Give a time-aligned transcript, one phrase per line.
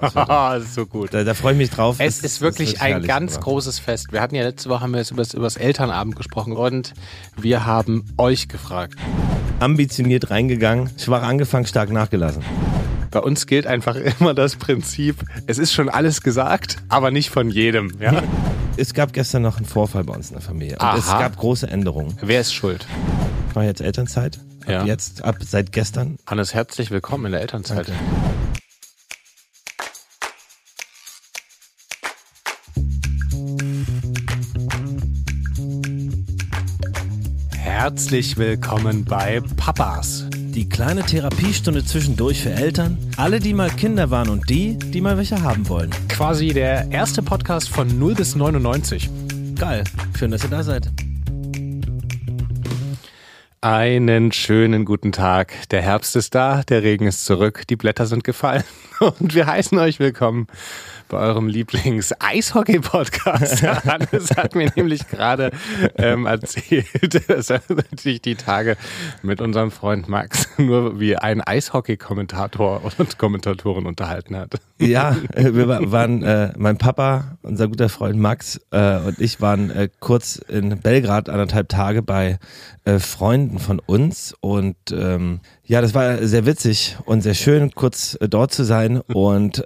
[0.14, 1.12] das ist so gut.
[1.14, 1.96] Da, da freue ich mich drauf.
[1.98, 4.12] Es Das- ist wirklich ein herrlich, ganz aber- großes Fest.
[4.12, 6.92] Wir hatten ja letzte Woche haben wir jetzt über das, über das Elternabend gesprochen und
[7.36, 8.94] wir haben euch gefragt.
[9.60, 12.42] ambitioniert reingegangen, schwach angefangen, stark nachgelassen.
[13.10, 17.48] Bei uns gilt einfach immer das Prinzip, es ist schon alles gesagt, aber nicht von
[17.50, 17.92] jedem.
[18.00, 18.22] Ja?
[18.78, 20.76] Es gab gestern noch einen Vorfall bei uns in der Familie.
[20.98, 22.18] Es gab große Änderungen.
[22.20, 22.86] Wer ist schuld?
[23.48, 24.36] Ich mache jetzt Elternzeit.
[24.66, 24.84] Ab Ja.
[24.84, 26.18] jetzt, ab seit gestern.
[26.26, 27.88] Hannes, herzlich willkommen in der Elternzeit.
[27.88, 27.92] Danke.
[37.86, 40.26] Herzlich willkommen bei Papas.
[40.34, 45.16] Die kleine Therapiestunde zwischendurch für Eltern, alle, die mal Kinder waren und die, die mal
[45.16, 45.90] welche haben wollen.
[46.08, 49.08] Quasi der erste Podcast von 0 bis 99.
[49.54, 49.84] Geil.
[50.18, 50.90] Schön, dass ihr da seid.
[53.60, 55.68] Einen schönen guten Tag.
[55.70, 58.64] Der Herbst ist da, der Regen ist zurück, die Blätter sind gefallen
[59.20, 60.48] und wir heißen euch willkommen
[61.08, 63.62] bei eurem Lieblings-Eishockey-Podcast.
[63.84, 65.50] Hannes hat mir nämlich gerade
[65.96, 66.86] ähm, erzählt,
[67.28, 67.60] dass er
[67.98, 68.76] sich die Tage
[69.22, 74.54] mit unserem Freund Max nur wie ein Eishockey-Kommentator und Kommentatorin unterhalten hat.
[74.78, 79.40] Ja, äh, wir wa- waren, äh, mein Papa, unser guter Freund Max äh, und ich
[79.40, 82.38] waren äh, kurz in Belgrad anderthalb Tage bei
[82.84, 88.16] äh, Freunden von uns und ähm, ja, das war sehr witzig und sehr schön, kurz
[88.20, 89.62] äh, dort zu sein und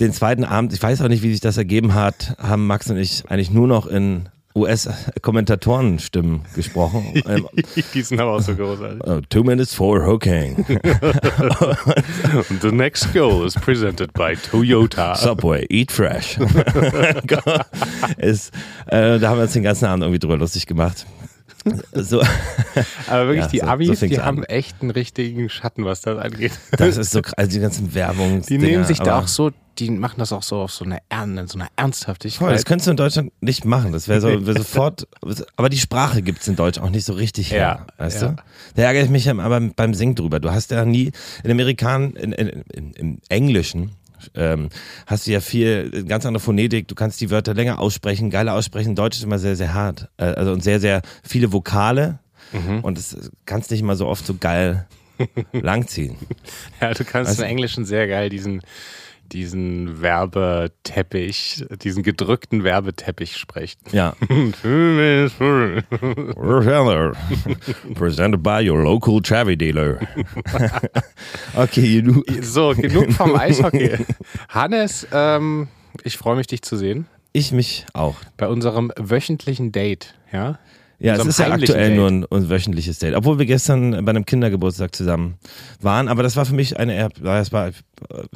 [0.00, 2.96] den zweiten Abend, ich weiß auch nicht, wie sich das ergeben hat, haben Max und
[2.96, 7.04] ich eigentlich nur noch in US-Kommentatorenstimmen gesprochen.
[7.26, 7.48] Ähm,
[7.94, 9.00] Die sind aber auch so großartig.
[9.06, 10.06] uh, two minutes for.
[10.08, 10.20] Und
[12.62, 15.16] the next goal is presented by Toyota.
[15.16, 16.38] Subway, eat fresh.
[18.18, 18.52] ist,
[18.86, 21.06] äh, da haben wir uns den ganzen Abend irgendwie drüber lustig gemacht.
[21.92, 22.20] So,
[23.08, 24.26] Aber wirklich, Ja, die so- Abis, so die an.
[24.26, 26.52] haben echt einen richtigen Schatten, was das angeht.
[26.72, 28.42] das ist so krass, also die ganzen Werbungen.
[28.42, 31.46] Die nehmen sich da auch so, die machen das auch so auf so eine, Ern
[31.48, 32.38] so eine Ernsthaftigkeit.
[32.38, 33.92] Voll, das könntest du in Deutschland nicht machen.
[33.92, 35.08] Das wäre so wär sofort.
[35.56, 37.86] Aber die Sprache gibt's in Deutsch auch nicht so richtig her.
[37.88, 38.28] Ja, weißt ja.
[38.28, 38.36] du?
[38.76, 40.38] Da ärgere ich mich aber beim Singen drüber.
[40.40, 43.92] Du hast ja nie in Amerikan, in, in, in, im Englischen.
[44.34, 44.68] Ähm,
[45.06, 48.94] hast du ja viel, ganz andere Phonetik, du kannst die Wörter länger aussprechen, geiler aussprechen.
[48.94, 50.08] Deutsch ist immer sehr, sehr hart.
[50.16, 52.18] Äh, also und sehr, sehr viele Vokale
[52.82, 54.86] und das kannst nicht mal so oft so geil
[55.52, 56.16] langziehen.
[56.80, 58.62] ja, du kannst Weißt im Englischen sehr geil diesen,
[59.32, 63.80] diesen Werbeteppich, diesen gedrückten Werbeteppich sprechen.
[63.92, 64.14] Ja.
[67.94, 69.98] Presented by your local Travi dealer.
[71.56, 72.22] okay, du.
[72.40, 73.98] So, genug vom Eishockey.
[74.48, 75.68] Hannes, ähm,
[76.02, 77.06] ich freue mich, dich zu sehen.
[77.32, 78.16] Ich mich auch.
[78.36, 80.58] Bei unserem wöchentlichen Date, ja?
[81.00, 81.96] Ja, es ist ja aktuell Date.
[81.96, 83.14] nur ein, ein wöchentliches Date.
[83.14, 85.34] Obwohl wir gestern bei einem Kindergeburtstag zusammen
[85.80, 86.08] waren.
[86.08, 87.70] Aber das war für mich eine das war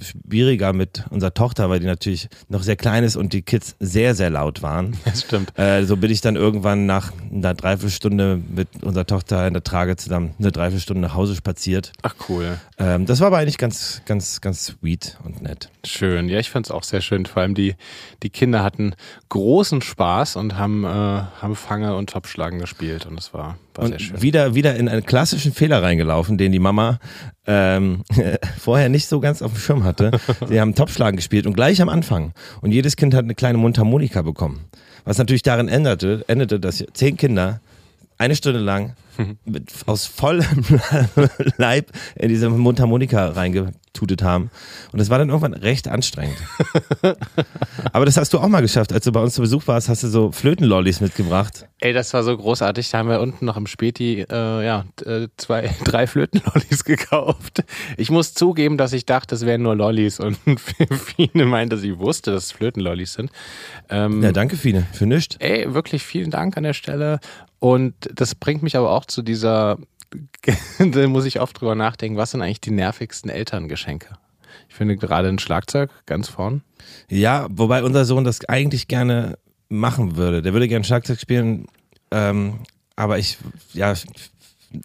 [0.00, 4.14] schwieriger mit unserer Tochter, weil die natürlich noch sehr klein ist und die Kids sehr,
[4.14, 4.96] sehr laut waren.
[5.08, 5.58] Das stimmt.
[5.58, 9.96] Äh, so bin ich dann irgendwann nach einer Dreiviertelstunde mit unserer Tochter in der Trage
[9.96, 11.92] zusammen eine Dreiviertelstunde nach Hause spaziert.
[12.02, 12.58] Ach cool.
[12.78, 15.70] Ähm, das war aber eigentlich ganz, ganz, ganz sweet und nett.
[15.84, 17.24] Schön, ja, ich fand es auch sehr schön.
[17.24, 17.74] Vor allem die,
[18.22, 18.94] die Kinder hatten
[19.30, 24.22] großen Spaß und haben, äh, haben Fange und Topschlagen gespielt und es war, war Und
[24.22, 26.98] wieder, wieder in einen klassischen Fehler reingelaufen, den die Mama
[27.46, 28.02] ähm,
[28.58, 30.10] vorher nicht so ganz auf dem Schirm hatte.
[30.48, 32.32] Sie haben Topschlagen gespielt und gleich am Anfang.
[32.60, 34.64] Und jedes Kind hat eine kleine Mundharmonika bekommen.
[35.04, 37.60] Was natürlich darin endete, endete, dass zehn Kinder
[38.18, 38.94] eine Stunde lang
[39.44, 40.64] mit, aus vollem
[41.56, 44.50] Leib in diese Mundharmonika reingetutet haben.
[44.92, 46.36] Und das war dann irgendwann recht anstrengend.
[47.92, 48.92] Aber das hast du auch mal geschafft.
[48.92, 51.66] Als du bei uns zu Besuch warst, hast du so Flötenlollis mitgebracht.
[51.80, 52.90] Ey, das war so großartig.
[52.90, 57.64] Da haben wir unten noch im Späti äh, ja, äh, zwei, drei Flötenlollis gekauft.
[57.96, 62.30] Ich muss zugeben, dass ich dachte, es wären nur Lollis und Fine meinte, sie wusste,
[62.32, 63.30] dass es Flötenlollis sind.
[63.90, 65.36] Ähm, Ja, danke, Fine, für nichts.
[65.40, 67.18] Ey, wirklich vielen Dank an der Stelle.
[67.60, 69.78] Und das bringt mich aber auch zu dieser,
[70.78, 74.16] da muss ich oft drüber nachdenken, was sind eigentlich die nervigsten Elterngeschenke?
[74.68, 76.62] Ich finde gerade ein Schlagzeug ganz vorn.
[77.08, 79.38] Ja, wobei unser Sohn das eigentlich gerne
[79.68, 80.42] machen würde.
[80.42, 81.66] Der würde gerne Schlagzeug spielen,
[82.10, 82.60] ähm,
[82.96, 83.38] aber ich,
[83.72, 83.94] ja,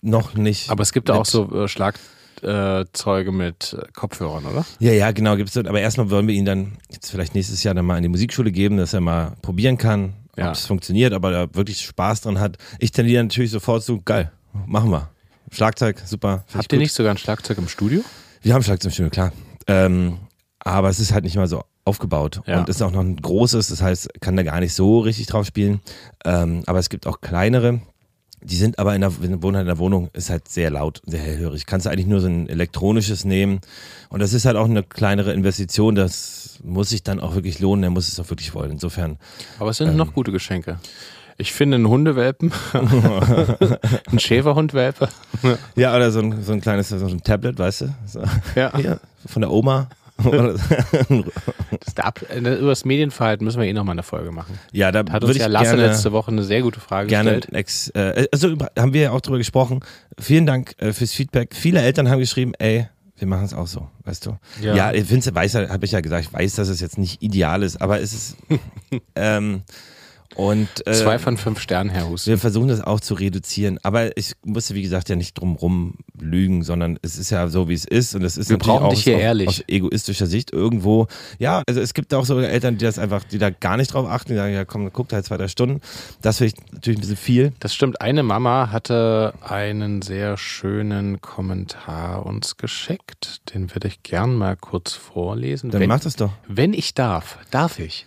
[0.02, 0.70] noch nicht.
[0.70, 4.66] Aber es gibt da auch so äh, Schlagzeuge mit äh, Kopfhörern, oder?
[4.80, 5.58] Ja, ja, genau, gibt's.
[5.58, 8.52] Aber erstmal wollen wir ihn dann jetzt vielleicht nächstes Jahr dann mal in die Musikschule
[8.52, 10.50] geben, dass er mal probieren kann, Ja.
[10.50, 12.58] ob es funktioniert, aber er wirklich Spaß dran hat.
[12.80, 14.32] Ich tendiere natürlich sofort zu, geil,
[14.66, 15.10] machen wir.
[15.52, 16.44] Schlagzeug, super.
[16.54, 16.84] Habt ihr gut.
[16.84, 18.02] nicht sogar ein Schlagzeug im Studio?
[18.42, 19.32] Wir haben Schlagzeug im Studio, klar.
[19.68, 20.18] Ähm,
[20.60, 22.60] aber es ist halt nicht mal so aufgebaut Ja.
[22.60, 25.46] und ist auch noch ein großes, das heißt, kann da gar nicht so richtig drauf
[25.46, 25.82] spielen.
[26.26, 27.82] Ähm, aber es gibt auch kleinere.
[28.44, 29.12] Die sind aber in der,
[29.42, 31.66] wohnen halt in der Wohnung, ist halt sehr laut, sehr hellhörig.
[31.66, 33.62] Kannst du eigentlich nur so ein elektronisches nehmen.
[34.10, 35.96] Und das ist halt auch eine kleinere Investition.
[35.96, 37.84] Das muss sich dann auch wirklich lohnen.
[37.84, 38.72] Er muss es auch wirklich wollen.
[38.72, 39.18] Insofern.
[39.60, 40.80] Aber es sind ähm, noch gute Geschenke.
[41.38, 45.10] Ich finde einen Hundewelpen, einen Schäferhundwelpe.
[45.76, 47.96] ja, oder so ein, so ein kleines so ein Tablet, weißt du?
[48.06, 48.24] So.
[48.56, 48.72] Ja.
[48.78, 49.90] Hier, von der Oma.
[51.86, 54.60] das Ab äh, über das Medienverhalten müssen wir eh nochmal eine Folge machen.
[54.72, 57.96] Ja, da hat uns ja Lasse letzte Woche eine sehr gute Frage gerne gestellt.
[57.96, 59.82] Äh, also haben wir ja auch drüber gesprochen.
[60.20, 61.56] Vielen Dank äh, fürs Feedback.
[61.56, 62.88] Viele Eltern haben geschrieben, ey,
[63.18, 64.38] wir machen es auch so, weißt du?
[64.62, 67.64] Ja, ja Vince weiß, habe ich ja gesagt, ich weiß, dass es jetzt nicht ideal
[67.64, 68.38] ist, aber es ist
[69.16, 69.64] ähm,
[70.36, 72.28] und, äh, Zwei von fünf Sternen, Herr Hus.
[72.28, 73.80] Wir versuchen das auch zu reduzieren.
[73.84, 77.74] Aber ich musste, wie gesagt, ja nicht drumrum lügen, sondern es ist ja so, wie
[77.74, 78.16] es ist.
[78.16, 79.48] Und es ist wir natürlich auch aus, ehrlich.
[79.48, 81.08] aus egoistischer Sicht irgendwo.
[81.40, 84.08] Ja, also es gibt auch so Eltern, die das einfach, die da gar nicht drauf
[84.08, 85.82] achten, die sagen, ja komm, guck halt zwei, drei Stunden.
[86.22, 87.54] Das finde ich natürlich ein bisschen viel.
[87.60, 88.02] Das stimmt.
[88.02, 93.42] Eine Mama hatte einen sehr schönen Kommentar uns geschickt.
[93.54, 95.72] Den würde ich gern mal kurz vorlesen.
[95.72, 96.32] Dann wenn, mach das doch.
[96.48, 98.06] Wenn ich darf, darf ich.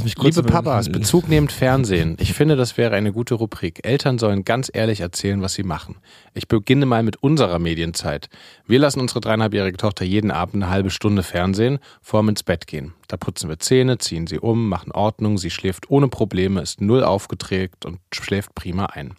[0.00, 2.16] Liebe Papas, Bezug nehmend Fernsehen.
[2.18, 3.80] Ich finde, das wäre eine gute Rubrik.
[3.84, 5.96] Eltern sollen ganz ehrlich erzählen, was sie machen.
[6.34, 8.28] Ich beginne mal mit unserer Medienzeit.
[8.66, 12.94] Wir lassen unsere dreieinhalbjährige Tochter jeden Abend eine halbe Stunde Fernsehen, vorm ins Bett gehen.
[13.08, 17.04] Da putzen wir Zähne, ziehen sie um, machen Ordnung, sie schläft ohne Probleme, ist null
[17.04, 19.16] aufgeträgt und schläft prima ein.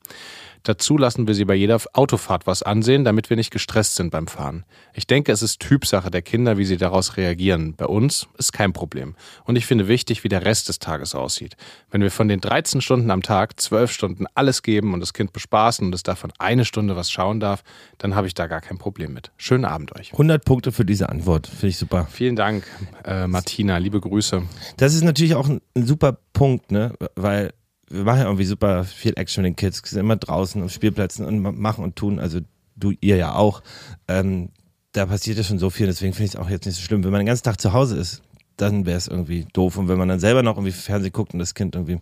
[0.64, 4.28] Dazu lassen wir sie bei jeder Autofahrt was ansehen, damit wir nicht gestresst sind beim
[4.28, 4.64] Fahren.
[4.94, 7.76] Ich denke, es ist Typsache der Kinder, wie sie daraus reagieren.
[7.76, 9.16] Bei uns ist kein Problem.
[9.44, 11.58] Und ich finde wichtig, wie der Rest des Tages aussieht.
[11.92, 15.34] Wenn wir von den 13 Stunden am Tag 12 Stunden alles geben und das Kind
[15.34, 17.64] bespaßen und es davon eine Stunde was schauen darf,
[17.98, 19.32] dann habe ich da gar kein Problem mit.
[19.36, 20.14] Schönen Abend euch.
[20.14, 21.48] 100 Punkte für diese Antwort.
[21.48, 22.08] Finde ich super.
[22.10, 22.66] Vielen Dank,
[23.04, 23.78] äh, Martina.
[23.80, 24.44] Liebe Grüße.
[24.78, 26.94] Das ist natürlich auch ein, ein super Punkt, ne?
[27.16, 27.54] weil
[27.94, 31.26] wir machen ja irgendwie super viel Action mit den Kids, sind immer draußen auf Spielplätzen
[31.26, 32.40] und machen und tun, also
[32.76, 33.62] du, ihr ja auch.
[34.08, 34.50] Ähm,
[34.94, 37.04] da passiert ja schon so viel, deswegen finde ich es auch jetzt nicht so schlimm.
[37.04, 38.22] Wenn man den ganzen Tag zu Hause ist,
[38.58, 39.78] dann wäre es irgendwie doof.
[39.78, 42.00] Und wenn man dann selber noch irgendwie Fernsehen guckt und das Kind irgendwie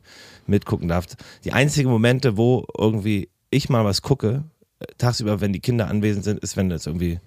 [0.47, 1.05] mitgucken darf.
[1.43, 4.43] Die einzigen Momente, wo irgendwie ich mal was gucke,
[4.79, 7.19] äh, tagsüber, wenn die Kinder anwesend sind, ist, wenn das irgendwie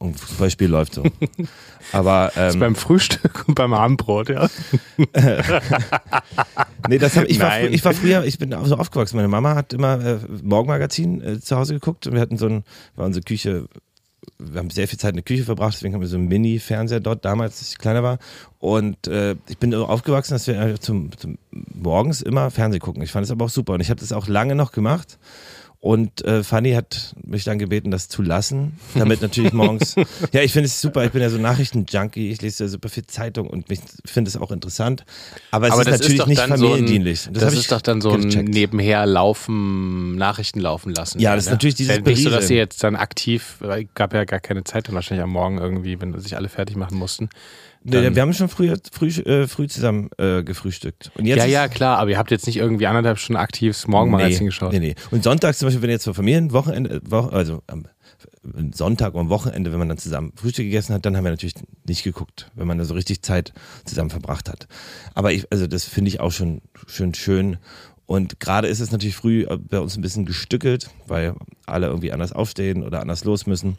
[0.00, 1.02] ein Fußballspiel läuft so.
[1.92, 4.48] Aber ähm, das beim Frühstück und beim Abendbrot, ja.
[6.88, 9.16] nee, das hab, ich, war ich war früher, ich bin so aufgewachsen.
[9.16, 12.64] Meine Mama hat immer äh, Morgenmagazin äh, zu Hause geguckt und wir hatten so ein,
[12.94, 13.66] war unsere Küche,
[14.38, 17.00] wir haben sehr viel Zeit in der Küche verbracht, deswegen haben wir so einen Mini-Fernseher
[17.00, 18.18] dort damals, als ich kleiner war.
[18.58, 23.02] Und äh, ich bin aufgewachsen, dass wir zum, zum morgens immer Fernsehen gucken.
[23.02, 25.18] Ich fand es aber auch super und ich habe das auch lange noch gemacht.
[25.80, 29.94] Und äh, Fanny hat mich dann gebeten, das zu lassen, damit natürlich morgens.
[30.32, 31.04] ja, ich finde es super.
[31.04, 32.30] Ich bin ja so Nachrichtenjunkie.
[32.32, 35.04] Ich lese ja super viel Zeitung und ich finde es auch interessant.
[35.52, 37.20] Aber es Aber ist natürlich ist nicht familiendienlich.
[37.20, 41.20] So ein, das, das ist doch dann so ein nebenher laufen, Nachrichten laufen lassen.
[41.20, 41.54] Ja, das ist ne?
[41.54, 43.58] natürlich dieses ja, Nicht so, dass sie jetzt dann aktiv,
[43.94, 46.98] gab ja gar keine Zeit dann wahrscheinlich am Morgen irgendwie, wenn sich alle fertig machen
[46.98, 47.28] mussten.
[47.84, 51.10] Nee, wir haben schon früh, früh, äh, früh zusammen äh, gefrühstückt.
[51.16, 53.86] Und jetzt ja, ja, klar, aber ihr habt jetzt nicht irgendwie anderthalb Stunden aktiv das
[53.86, 54.72] Morgenmagazin nee, geschaut.
[54.72, 54.94] Nee, nee.
[55.10, 57.86] Und sonntags zum Beispiel, wenn ihr jetzt zur Familienwochenende, Woche, also am
[58.72, 61.54] Sonntag und am Wochenende, wenn man dann zusammen Frühstück gegessen hat, dann haben wir natürlich
[61.86, 63.52] nicht geguckt, wenn man da so richtig Zeit
[63.84, 64.66] zusammen verbracht hat.
[65.14, 67.58] Aber ich, also das finde ich auch schon, schon schön.
[68.08, 71.34] Und gerade ist es natürlich früh bei uns ein bisschen gestückelt, weil
[71.66, 73.76] alle irgendwie anders aufstehen oder anders los müssen.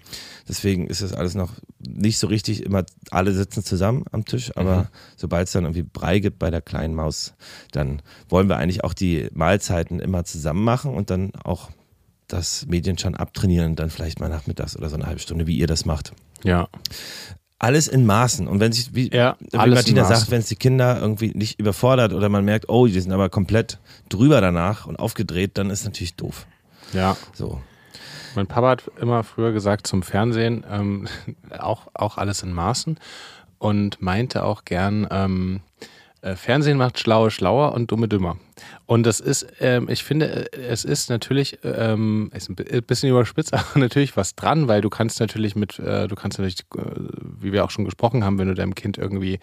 [0.47, 4.81] Deswegen ist das alles noch nicht so richtig immer, alle sitzen zusammen am Tisch, aber
[4.81, 4.87] mhm.
[5.17, 7.33] sobald es dann irgendwie Brei gibt bei der kleinen Maus,
[7.71, 11.71] dann wollen wir eigentlich auch die Mahlzeiten immer zusammen machen und dann auch
[12.27, 15.65] das Medienschein abtrainieren und dann vielleicht mal nachmittags oder so eine halbe Stunde, wie ihr
[15.65, 16.13] das macht.
[16.43, 16.69] Ja
[17.59, 18.47] alles in Maßen.
[18.47, 22.13] Und wenn sich, wie, ja, wie Martina sagt, wenn es die Kinder irgendwie nicht überfordert
[22.13, 26.15] oder man merkt, oh, die sind aber komplett drüber danach und aufgedreht, dann ist natürlich
[26.15, 26.47] doof.
[26.93, 27.17] Ja.
[27.33, 27.61] So.
[28.35, 31.07] Mein Papa hat immer früher gesagt zum Fernsehen, ähm,
[31.59, 32.97] auch, auch alles in Maßen
[33.57, 35.85] und meinte auch gern, ähm, äh,
[36.35, 38.37] Fernsehen macht Schlaue schlauer und Dumme dümmer.
[38.85, 43.53] Und das ist, ähm, ich finde, äh, es ist natürlich, ähm, ist ein bisschen überspitzt,
[43.53, 46.81] aber natürlich was dran, weil du kannst natürlich mit, äh, du kannst natürlich, äh,
[47.39, 49.39] wie wir auch schon gesprochen haben, wenn du deinem Kind irgendwie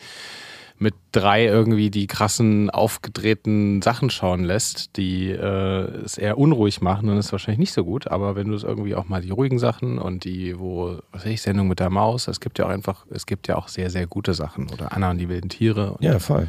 [0.79, 7.09] mit drei irgendwie die krassen, aufgedrehten Sachen schauen lässt, die äh, es eher unruhig machen,
[7.09, 8.09] dann ist es wahrscheinlich nicht so gut.
[8.09, 11.33] Aber wenn du es irgendwie auch mal die ruhigen Sachen und die, wo, was weiß
[11.33, 13.91] ich, Sendung mit der Maus, es gibt ja auch einfach, es gibt ja auch sehr,
[13.91, 14.71] sehr gute Sachen.
[14.71, 15.97] Oder Anna und die wilden Tiere.
[16.01, 16.49] ja, voll.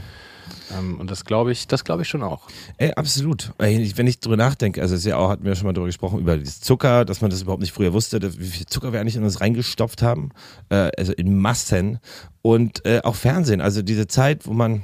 [0.78, 2.48] Ähm, und das glaube ich, das glaube ich schon auch.
[2.78, 3.54] Ey, absolut.
[3.58, 6.38] Wenn ich drüber nachdenke, also es ja auch, hatten wir schon mal darüber gesprochen, über
[6.38, 9.24] das Zucker, dass man das überhaupt nicht früher wusste, wie viel Zucker wir eigentlich in
[9.24, 10.32] uns reingestopft haben,
[10.70, 12.00] äh, also in Massen.
[12.42, 14.84] Und äh, auch Fernsehen, also diese Zeit, wo man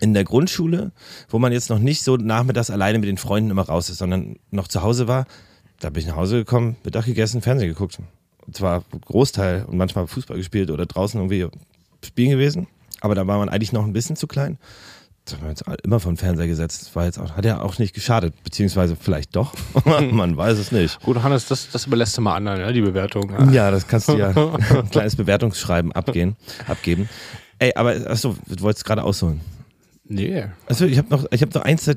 [0.00, 0.92] in der Grundschule,
[1.28, 4.36] wo man jetzt noch nicht so nachmittags alleine mit den Freunden immer raus ist, sondern
[4.50, 5.26] noch zu Hause war,
[5.78, 7.98] da bin ich nach Hause gekommen, Mittag gegessen, Fernsehen geguckt.
[8.46, 11.46] Und zwar Großteil und manchmal Fußball gespielt oder draußen irgendwie
[12.04, 12.66] spielen gewesen.
[13.00, 14.58] Aber da war man eigentlich noch ein bisschen zu klein.
[15.24, 16.94] Das haben wir jetzt immer vom Fernseher gesetzt.
[16.96, 19.54] War jetzt auch, hat ja auch nicht geschadet, beziehungsweise vielleicht doch.
[19.84, 21.00] man weiß es nicht.
[21.00, 23.32] Gut, Hannes, das, das überlässt du mal anderen, ja, die Bewertung.
[23.52, 26.36] Ja, das kannst du ja ein kleines Bewertungsschreiben abgehen,
[26.66, 27.08] abgeben.
[27.60, 29.40] Ey, aber achso, du wolltest gerade ausholen.
[30.04, 30.44] Nee.
[30.66, 31.96] Also ich habe noch, ich habe noch eins der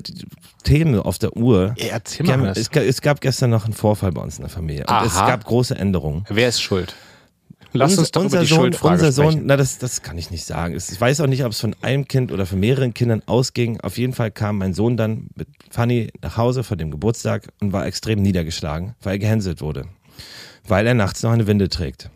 [0.62, 1.74] Themen auf der Uhr.
[1.76, 2.48] Ja, erzähl mal.
[2.56, 4.82] Es, es gab gestern noch einen Vorfall bei uns in der Familie.
[4.82, 5.04] Und Aha.
[5.04, 6.24] es gab große Änderungen.
[6.28, 6.94] Wer ist schuld?
[7.78, 9.46] Lass unser, uns doch unser über die Sohn, Schuldfrage unser Sohn, sprechen.
[9.46, 10.74] na das, das kann ich nicht sagen.
[10.76, 13.80] Ich weiß auch nicht, ob es von einem Kind oder von mehreren Kindern ausging.
[13.80, 17.72] Auf jeden Fall kam mein Sohn dann mit Fanny nach Hause von dem Geburtstag und
[17.72, 19.86] war extrem niedergeschlagen, weil er gehänselt wurde.
[20.68, 22.10] Weil er nachts noch eine Winde trägt.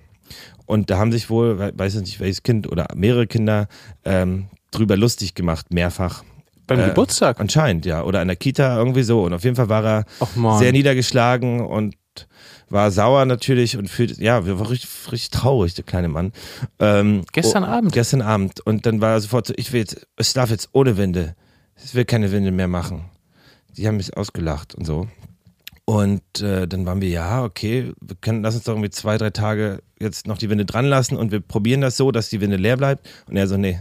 [0.66, 3.68] Und da haben sich wohl, we- weiß ich nicht, welches Kind oder mehrere Kinder
[4.04, 6.22] ähm, drüber lustig gemacht, mehrfach.
[6.68, 7.40] Beim Äh, Geburtstag?
[7.40, 8.04] Anscheinend, ja.
[8.04, 9.24] Oder in der Kita irgendwie so.
[9.24, 10.04] Und auf jeden Fall war er
[10.60, 11.96] sehr niedergeschlagen und
[12.68, 16.32] war sauer natürlich und fühlt, ja, wir war richtig, richtig traurig, der kleine Mann.
[16.78, 17.92] Ähm, Gestern oh, Abend?
[17.92, 18.60] Gestern Abend.
[18.60, 21.34] Und dann war er sofort so, ich will jetzt, es darf jetzt ohne Winde.
[21.84, 23.06] Ich will keine Winde mehr machen.
[23.76, 25.08] Die haben mich ausgelacht und so.
[25.84, 29.30] Und äh, dann waren wir, ja, okay, wir können, lass uns doch irgendwie zwei, drei
[29.30, 32.56] Tage jetzt noch die Winde dran lassen und wir probieren das so, dass die Winde
[32.56, 33.08] leer bleibt.
[33.26, 33.80] Und er so, nee.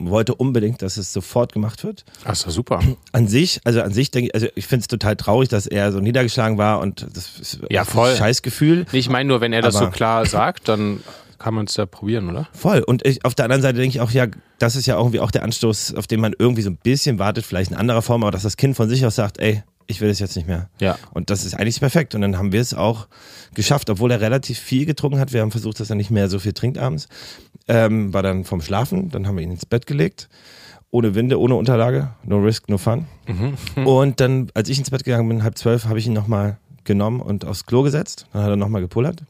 [0.00, 2.80] Wollte unbedingt, dass es sofort gemacht wird Ach so, super.
[3.12, 5.92] an sich, also an sich denke ich, also ich finde es total traurig, dass er
[5.92, 8.14] so niedergeschlagen war und das ist Ja, ein voll.
[8.16, 8.86] Scheißgefühl.
[8.92, 11.00] Nee, ich meine nur, wenn er das so Aber- klar sagt, dann
[11.38, 12.48] kann man es ja probieren, oder?
[12.52, 12.80] Voll.
[12.80, 14.26] Und ich, auf der anderen Seite denke ich auch, ja,
[14.58, 17.44] das ist ja irgendwie auch der Anstoß, auf den man irgendwie so ein bisschen wartet,
[17.44, 20.08] vielleicht in anderer Form, aber dass das Kind von sich aus sagt, ey, ich will
[20.08, 20.68] das jetzt nicht mehr.
[20.80, 20.98] Ja.
[21.12, 22.14] Und das ist eigentlich perfekt.
[22.14, 23.06] Und dann haben wir es auch
[23.54, 25.32] geschafft, obwohl er relativ viel getrunken hat.
[25.32, 27.08] Wir haben versucht, dass er nicht mehr so viel trinkt abends.
[27.68, 30.28] Ähm, war dann vom Schlafen, dann haben wir ihn ins Bett gelegt.
[30.90, 32.10] Ohne Winde, ohne Unterlage.
[32.24, 33.06] No risk, no fun.
[33.84, 37.20] Und dann, als ich ins Bett gegangen bin, halb zwölf, habe ich ihn nochmal genommen
[37.20, 38.26] und aufs Klo gesetzt.
[38.32, 39.22] Dann hat er nochmal gepullert.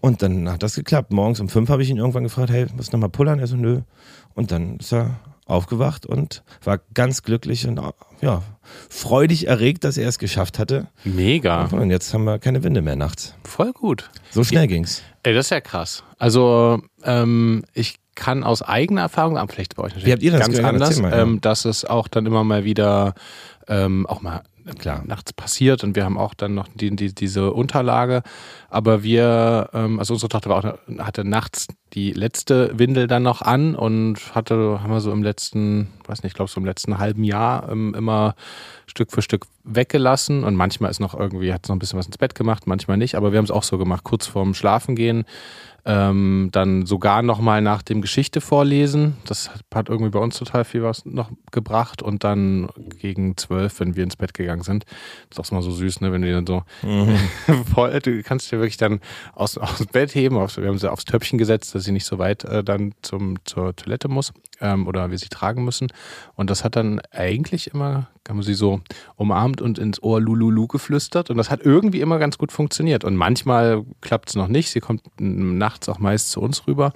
[0.00, 1.12] Und dann hat das geklappt.
[1.12, 3.38] Morgens um fünf habe ich ihn irgendwann gefragt, hey, musst du nochmal pullern?
[3.38, 3.80] Er so, nö.
[4.34, 5.18] Und dann ist er
[5.50, 7.80] aufgewacht und war ganz glücklich und
[8.20, 8.42] ja,
[8.88, 10.88] freudig erregt, dass er es geschafft hatte.
[11.04, 11.64] Mega.
[11.66, 13.34] Und jetzt haben wir keine Winde mehr nachts.
[13.44, 14.10] Voll gut.
[14.30, 15.02] So schnell ging's.
[15.22, 16.02] Ey, das ist ja krass.
[16.18, 20.32] Also, ähm, ich kann aus eigener Erfahrung, aber vielleicht bei euch natürlich Wie habt ihr
[20.32, 21.22] das ganz anders, mal, ja.
[21.22, 23.14] ähm, dass es auch dann immer mal wieder
[23.66, 24.42] ähm, auch mal
[24.78, 25.02] Klar.
[25.06, 28.22] nachts passiert und wir haben auch dann noch die, die, diese Unterlage.
[28.68, 33.42] Aber wir, ähm, also unsere Tochter war auch, hatte nachts die letzte Windel dann noch
[33.42, 36.98] an und hatte, haben wir so im letzten, weiß nicht, ich glaube so im letzten
[36.98, 38.34] halben Jahr ähm, immer
[38.86, 42.06] Stück für Stück weggelassen und manchmal ist noch irgendwie, hat es noch ein bisschen was
[42.06, 45.24] ins Bett gemacht, manchmal nicht, aber wir haben es auch so gemacht, kurz vorm Schlafengehen
[45.84, 49.16] ähm, dann sogar nochmal nach dem Geschichte vorlesen.
[49.26, 52.02] Das hat, irgendwie bei uns total viel was noch gebracht.
[52.02, 54.84] Und dann gegen zwölf, wenn wir ins Bett gegangen sind,
[55.30, 56.12] ist auch mal so süß, ne?
[56.12, 56.62] wenn du dann so
[57.74, 59.00] voll, du kannst dir wirklich dann
[59.32, 60.36] aus, aus dem Bett heben.
[60.36, 63.36] Aufs, wir haben sie aufs Töpfchen gesetzt, dass sie nicht so weit äh, dann zum,
[63.44, 65.88] zur Toilette muss ähm, oder wir sie tragen müssen.
[66.34, 68.80] Und das hat dann eigentlich immer, haben wir sie so
[69.50, 71.30] umarmt und ins Ohr Lululu geflüstert.
[71.30, 73.04] Und das hat irgendwie immer ganz gut funktioniert.
[73.04, 74.70] Und manchmal klappt es noch nicht.
[74.70, 76.92] Sie kommt nachts auch meist zu uns rüber.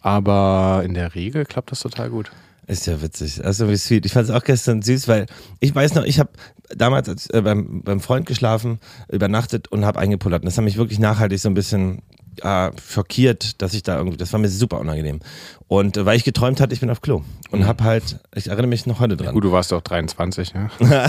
[0.00, 2.30] Aber in der Regel klappt das total gut.
[2.66, 3.44] Ist ja witzig.
[3.44, 4.06] Also wie sweet.
[4.06, 5.26] Ich fand es auch gestern süß, weil
[5.58, 6.30] ich weiß noch, ich habe
[6.74, 8.78] damals als, äh, beim, beim Freund geschlafen,
[9.10, 10.42] übernachtet und habe eingepullert.
[10.42, 12.02] Und das hat mich wirklich nachhaltig so ein bisschen
[12.44, 15.20] äh, schockiert, dass ich da irgendwie, das war mir super unangenehm.
[15.68, 17.22] Und äh, weil ich geträumt hatte, ich bin auf Klo.
[17.50, 19.34] Und habe halt, ich erinnere mich noch heute dran.
[19.34, 20.70] Gut, du warst auch 23, ja.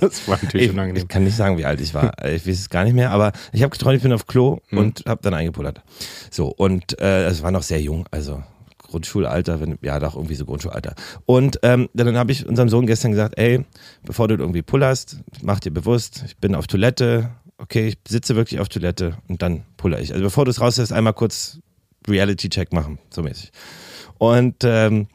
[0.00, 1.02] das war natürlich Ich, unangenehm.
[1.02, 2.12] ich kann nicht sagen, wie alt ich war.
[2.26, 4.78] Ich weiß es gar nicht mehr, aber ich habe geträumt, ich bin auf Klo Mhm.
[4.78, 5.82] und habe dann eingepullert.
[6.30, 8.42] So, und äh, es war noch sehr jung, also
[8.88, 10.94] Grundschulalter, wenn, ja doch irgendwie so Grundschulalter.
[11.26, 13.64] Und ähm, dann habe ich unserem Sohn gestern gesagt, ey,
[14.04, 18.60] bevor du irgendwie pullerst, mach dir bewusst, ich bin auf Toilette, okay, ich sitze wirklich
[18.60, 20.12] auf Toilette und dann puller ich.
[20.12, 21.58] Also bevor du es rauslässt, einmal kurz
[22.08, 23.50] Reality-Check machen, so mäßig.
[24.16, 25.08] Und ähm,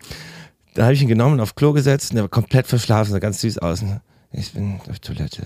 [0.75, 3.19] da habe ich ihn genommen und auf Klo gesetzt und der war komplett verschlafen, sah
[3.19, 3.81] ganz süß aus.
[3.81, 4.01] Und
[4.35, 5.43] Ich bin auf Toilette.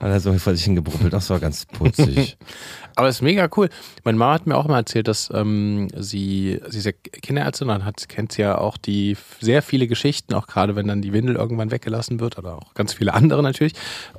[0.00, 1.12] er so vor sich hingebrubbelt.
[1.12, 2.38] Das war ganz putzig.
[2.96, 3.68] Aber es ist mega cool.
[4.04, 7.84] Meine Mama hat mir auch mal erzählt, dass ähm, sie, sie ist ja Kinderärztin und
[7.84, 11.70] hat, kennt ja auch die sehr viele Geschichten, auch gerade wenn dann die Windel irgendwann
[11.70, 13.72] weggelassen wird oder auch ganz viele andere natürlich.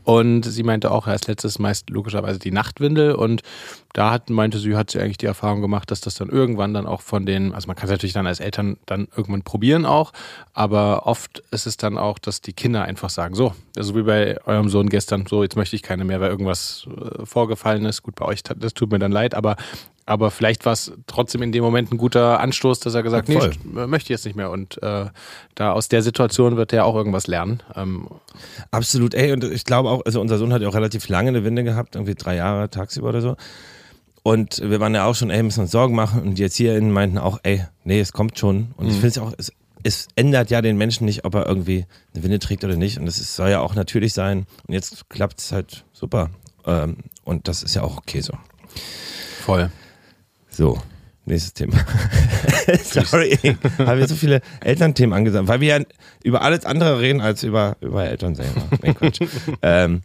[0.03, 3.43] Und sie meinte auch, als letztes meist logischerweise die Nachtwindel und
[3.93, 6.87] da hat, meinte sie, hat sie eigentlich die Erfahrung gemacht, dass das dann irgendwann dann
[6.87, 10.13] auch von den, also man kann es natürlich dann als Eltern dann irgendwann probieren auch,
[10.53, 14.37] aber oft ist es dann auch, dass die Kinder einfach sagen, so, also wie bei
[14.45, 18.03] eurem Sohn gestern, so, jetzt möchte ich keine mehr, weil irgendwas äh, vorgefallen ist.
[18.03, 19.55] Gut, bei euch, das tut mir dann leid, aber
[20.05, 23.35] aber vielleicht war es trotzdem in dem Moment ein guter Anstoß, dass er gesagt hat,
[23.35, 24.51] nee, ich möchte jetzt nicht mehr.
[24.51, 25.05] Und äh,
[25.55, 27.63] da aus der Situation wird er auch irgendwas lernen.
[27.75, 28.09] Ähm
[28.71, 31.45] Absolut, ey, und ich glaube auch, also unser Sohn hat ja auch relativ lange eine
[31.45, 33.37] Winde gehabt, irgendwie drei Jahre tagsüber oder so.
[34.23, 36.21] Und wir waren ja auch schon, ey, müssen uns Sorgen machen.
[36.21, 38.73] Und die ErzieherInnen meinten auch, ey, nee, es kommt schon.
[38.75, 38.91] Und mhm.
[38.91, 39.53] ich finde es auch, es,
[39.83, 42.97] es ändert ja den Menschen nicht, ob er irgendwie eine Winde trägt oder nicht.
[42.97, 44.45] Und es soll ja auch natürlich sein.
[44.67, 46.29] Und jetzt klappt es halt super.
[46.65, 48.33] Ähm, und das ist ja auch okay so.
[49.41, 49.69] Voll.
[50.49, 50.79] So,
[51.25, 51.77] nächstes Thema.
[52.83, 53.37] Sorry,
[53.79, 55.85] haben wir so viele Elternthemen angesammelt, weil wir ja
[56.23, 58.61] über alles andere reden als über, über Eltern selber.
[58.81, 59.19] Nee, Quatsch.
[59.61, 60.01] ähm,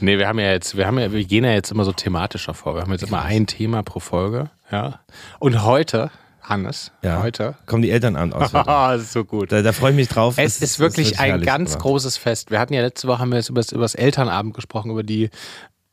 [0.00, 2.54] nee, wir haben ja jetzt, wir haben ja, wir gehen ja jetzt immer so thematischer
[2.54, 2.74] vor.
[2.74, 5.00] Wir haben jetzt immer ein Thema pro Folge, ja.
[5.38, 6.10] Und heute
[6.48, 7.22] Hannes, ja.
[7.22, 7.56] heute.
[7.66, 8.52] Kommen die Elternabend aus.
[8.68, 9.52] Ah, ist so gut.
[9.52, 10.34] Da, da freue ich mich drauf.
[10.36, 11.82] Es das, ist wirklich ein ganz aber.
[11.82, 12.50] großes Fest.
[12.50, 15.02] Wir hatten ja letzte Woche haben wir jetzt über das, über das Elternabend gesprochen, über
[15.02, 15.30] die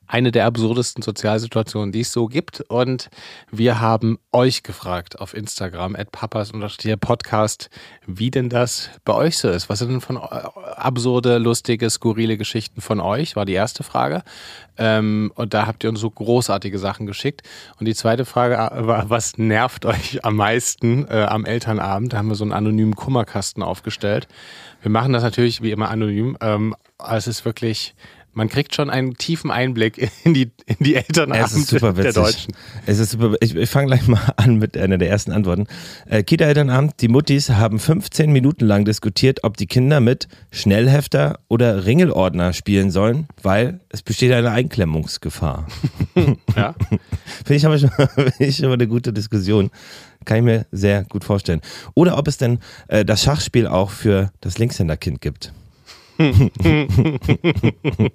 [0.07, 2.61] eine der absurdesten Sozialsituationen, die es so gibt.
[2.61, 3.09] Und
[3.51, 6.51] wir haben euch gefragt auf Instagram, at papas
[6.99, 7.69] Podcast,
[8.05, 9.69] wie denn das bei euch so ist.
[9.69, 13.35] Was sind denn von äh, absurde, lustige, skurrile Geschichten von euch?
[13.35, 14.23] War die erste Frage.
[14.77, 17.41] Ähm, und da habt ihr uns so großartige Sachen geschickt.
[17.79, 22.13] Und die zweite Frage äh, war, was nervt euch am meisten äh, am Elternabend?
[22.13, 24.27] Da haben wir so einen anonymen Kummerkasten aufgestellt.
[24.81, 26.37] Wir machen das natürlich wie immer anonym.
[26.41, 26.75] Ähm,
[27.11, 27.95] es ist wirklich
[28.35, 32.53] man kriegt schon einen tiefen Einblick in die, in die Elternabende der Deutschen.
[32.85, 33.35] Es ist super.
[33.39, 35.67] Ich, ich fange gleich mal an mit einer der ersten Antworten.
[36.05, 41.85] Äh, Kita-Elternabend, die Muttis haben 15 Minuten lang diskutiert, ob die Kinder mit Schnellhefter oder
[41.85, 45.67] Ringelordner spielen sollen, weil es besteht eine Einklemmungsgefahr.
[46.55, 46.75] ja.
[47.45, 47.91] Finde ich aber schon,
[48.39, 49.71] ich schon eine gute Diskussion.
[50.25, 51.61] Kann ich mir sehr gut vorstellen.
[51.93, 55.53] Oder ob es denn äh, das Schachspiel auch für das Linkshänderkind gibt.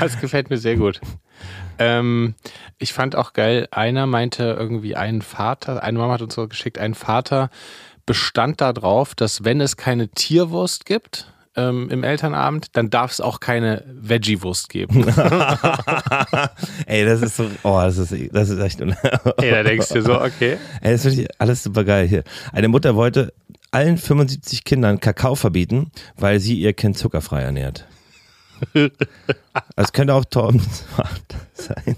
[0.00, 1.00] das gefällt mir sehr gut.
[1.78, 2.34] Ähm,
[2.78, 6.78] ich fand auch geil, einer meinte irgendwie ein Vater, eine Mama hat uns so geschickt,
[6.78, 7.50] ein Vater
[8.06, 13.40] bestand darauf, dass wenn es keine Tierwurst gibt, ähm, im Elternabend, dann darf es auch
[13.40, 15.04] keine Veggie-Wurst geben.
[16.86, 18.80] Ey, das ist so, oh, das ist, das ist echt.
[19.38, 20.58] Ey, da denkst du so, okay.
[20.80, 22.22] Ey, das ist alles super geil hier.
[22.52, 23.32] Eine Mutter wollte
[23.70, 27.86] allen 75 Kindern Kakao verbieten, weil sie ihr Kind zuckerfrei ernährt.
[29.76, 30.62] Das könnte auch Torben
[31.52, 31.96] sein.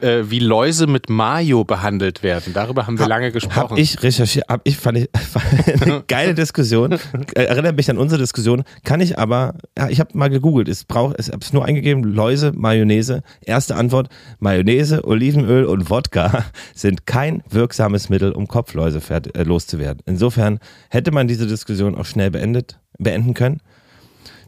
[0.00, 2.52] Äh, wie Läuse mit Mayo behandelt werden.
[2.52, 3.70] Darüber haben wir hab, lange gesprochen.
[3.70, 6.98] Hab ich recherchiert, hab ich, fand ich fand eine geile Diskussion.
[7.34, 8.64] Erinnert mich an unsere Diskussion.
[8.84, 12.04] Kann ich aber, ja, ich habe mal gegoogelt, es braucht, es habe es nur eingegeben,
[12.04, 13.22] Läuse, Mayonnaise.
[13.42, 16.44] Erste Antwort, Mayonnaise, Olivenöl und Wodka
[16.74, 19.00] sind kein wirksames Mittel, um Kopfläuse
[19.34, 20.02] äh, loszuwerden.
[20.06, 20.58] Insofern
[20.90, 23.60] hätte man diese Diskussion auch schnell beendet, beenden können.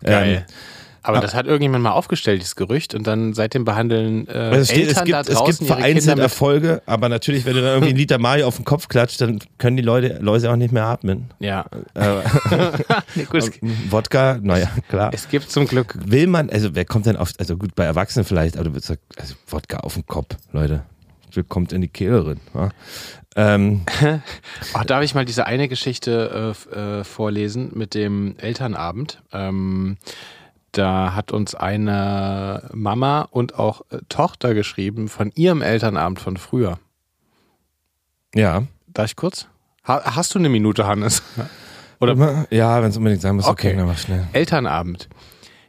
[0.02, 0.44] Geil.
[0.48, 0.54] Ähm,
[1.06, 4.68] aber das hat irgendjemand mal aufgestellt, dieses Gerücht, und dann seitdem behandeln äh, also es,
[4.70, 7.68] steht, Eltern es gibt, da draußen Es gibt vereinzelt Erfolge, aber natürlich, wenn du da
[7.68, 10.72] irgendwie einen Liter Mayo auf den Kopf klatscht, dann können die Leute, Läuse auch nicht
[10.72, 11.30] mehr atmen.
[11.38, 11.66] Ja.
[11.94, 12.22] Äh,
[13.14, 13.50] nee, gut,
[13.90, 15.10] Wodka, naja, klar.
[15.12, 15.96] Es gibt zum Glück.
[16.04, 18.88] Will man, also wer kommt denn auf, also gut, bei Erwachsenen vielleicht, aber du würdest
[18.88, 20.82] sagen, also Wodka auf den Kopf, Leute.
[21.48, 22.40] Kommt in die Kehle drin.
[22.54, 22.70] Ja?
[23.36, 23.82] Ähm,
[24.74, 29.22] oh, darf ich mal diese eine Geschichte äh, äh, vorlesen mit dem Elternabend?
[29.32, 29.98] Ähm,
[30.76, 36.78] da hat uns eine Mama und auch äh, Tochter geschrieben von ihrem Elternabend von früher.
[38.34, 38.64] Ja.
[38.88, 39.48] Darf ich kurz?
[39.86, 41.22] Ha hast du eine Minute, Hannes?
[42.00, 42.46] Oder?
[42.50, 44.26] Ja, wenn es unbedingt sein muss, okay, okay dann mach schnell.
[44.32, 45.08] Elternabend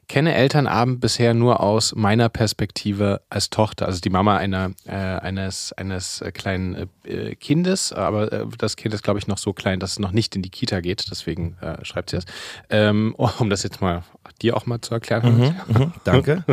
[0.08, 5.74] kenne Elternabend bisher nur aus meiner Perspektive als Tochter, also die Mama einer, äh, eines,
[5.74, 9.80] eines äh, kleinen äh, Kindes, aber äh, das Kind ist, glaube ich, noch so klein,
[9.80, 12.26] dass es noch nicht in die Kita geht, deswegen äh, schreibt sie es.
[12.70, 14.04] Ähm, um das jetzt mal
[14.41, 15.38] dir auch mal zu erklären.
[15.38, 16.43] Mhm, mhm, danke.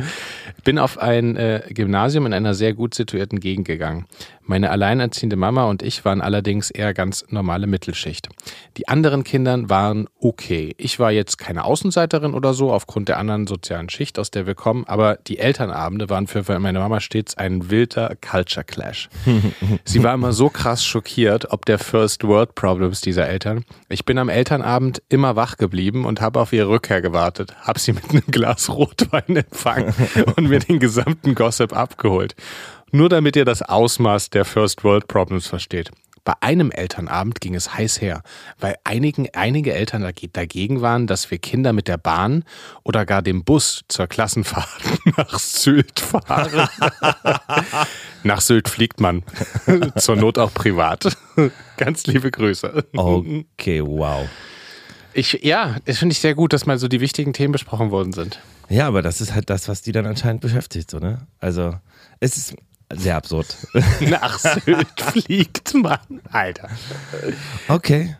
[0.64, 4.06] Bin auf ein äh, Gymnasium in einer sehr gut situierten Gegend gegangen.
[4.46, 8.28] Meine alleinerziehende Mama und ich waren allerdings eher ganz normale Mittelschicht.
[8.76, 10.74] Die anderen Kinder waren okay.
[10.76, 14.54] Ich war jetzt keine Außenseiterin oder so, aufgrund der anderen sozialen Schicht, aus der wir
[14.54, 19.08] kommen, aber die Elternabende waren für meine Mama stets ein wilder Culture Clash.
[19.84, 23.64] Sie war immer so krass schockiert, ob der First World Problems dieser Eltern.
[23.88, 27.92] Ich bin am Elternabend immer wach geblieben und habe auf ihre Rückkehr gewartet, habe sie
[27.92, 29.94] mit einem Glas Rotwein empfangen
[30.36, 32.34] und mir den gesamten Gossip abgeholt.
[32.94, 35.90] Nur damit ihr das Ausmaß der First World Problems versteht.
[36.22, 38.22] Bei einem Elternabend ging es heiß her,
[38.60, 42.44] weil einigen, einige Eltern dagegen waren, dass wir Kinder mit der Bahn
[42.84, 44.68] oder gar dem Bus zur Klassenfahrt
[45.16, 46.68] nach Sylt fahren.
[48.22, 49.24] nach Sylt fliegt man.
[49.96, 51.16] Zur Not auch privat.
[51.76, 52.84] Ganz liebe Grüße.
[52.92, 54.28] Okay, wow.
[55.14, 58.12] Ich, ja, das finde ich sehr gut, dass mal so die wichtigen Themen besprochen worden
[58.12, 58.38] sind.
[58.68, 61.26] Ja, aber das ist halt das, was die dann anscheinend beschäftigt, so, ne?
[61.40, 61.74] Also,
[62.20, 62.54] es ist
[62.92, 63.56] sehr absurd.
[64.00, 65.98] Nach Sylt fliegt man.
[66.30, 66.68] Alter.
[67.68, 68.16] Okay.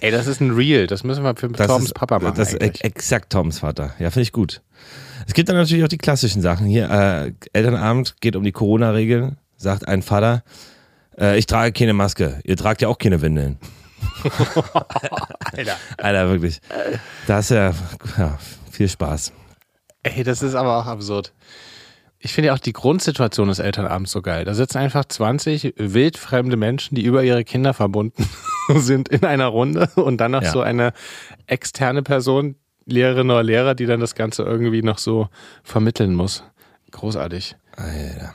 [0.00, 0.86] Ey, das ist ein Real.
[0.86, 2.34] Das müssen wir für Das Toms ist, Papa machen.
[2.36, 2.84] Das ist eigentlich.
[2.84, 3.94] ex- exakt Toms Vater.
[3.98, 4.62] Ja, finde ich gut.
[5.26, 6.66] Es gibt dann natürlich auch die klassischen Sachen.
[6.66, 9.36] Hier, äh, Elternabend geht um die Corona-Regeln.
[9.56, 10.44] Sagt ein Vater,
[11.18, 12.40] äh, ich trage keine Maske.
[12.44, 13.58] Ihr tragt ja auch keine Windeln.
[15.52, 15.76] Alter.
[15.98, 16.60] Alter, wirklich.
[17.26, 17.72] Das ist ja,
[18.18, 18.38] ja
[18.70, 19.32] viel Spaß.
[20.04, 21.32] Ey, das ist aber auch absurd.
[22.26, 24.44] Ich finde ja auch die Grundsituation des Elternabends so geil.
[24.44, 28.28] Da sitzen einfach 20 wildfremde Menschen, die über ihre Kinder verbunden
[28.74, 30.50] sind in einer Runde und dann noch Ja.
[30.50, 30.92] so eine
[31.46, 35.28] externe Person, Lehrerin oder Lehrer, die dann das Ganze irgendwie noch so
[35.62, 36.42] vermitteln muss.
[36.90, 37.54] Großartig.
[37.76, 38.34] Alter.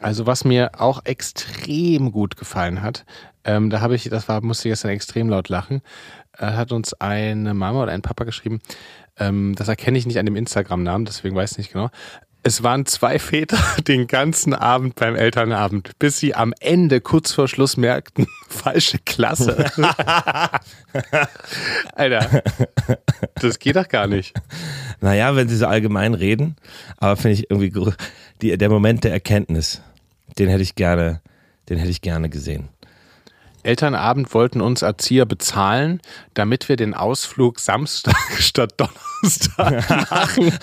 [0.00, 3.04] Also was mir auch extrem gut gefallen hat,
[3.44, 5.82] ähm, da habe ich, das war, musste ich gestern extrem laut lachen,
[6.38, 8.60] äh, hat uns eine Mama oder ein Papa geschrieben,
[9.18, 11.90] ähm, das erkenne ich nicht an dem Instagram-Namen, deswegen weiß ich nicht genau.
[12.44, 17.46] Es waren zwei Väter den ganzen Abend beim Elternabend, bis sie am Ende kurz vor
[17.48, 19.70] Schluss merkten, falsche Klasse.
[21.94, 22.42] Alter,
[23.34, 24.34] das geht doch gar nicht.
[25.00, 26.56] Naja, wenn sie so allgemein reden,
[26.98, 27.72] aber finde ich irgendwie
[28.40, 29.80] die, der Moment der Erkenntnis,
[30.38, 31.20] den hätte ich gerne,
[31.68, 32.68] den hätte ich gerne gesehen.
[33.62, 36.00] Elternabend wollten uns Erzieher bezahlen,
[36.34, 40.52] damit wir den Ausflug Samstag statt Donnerstag machen.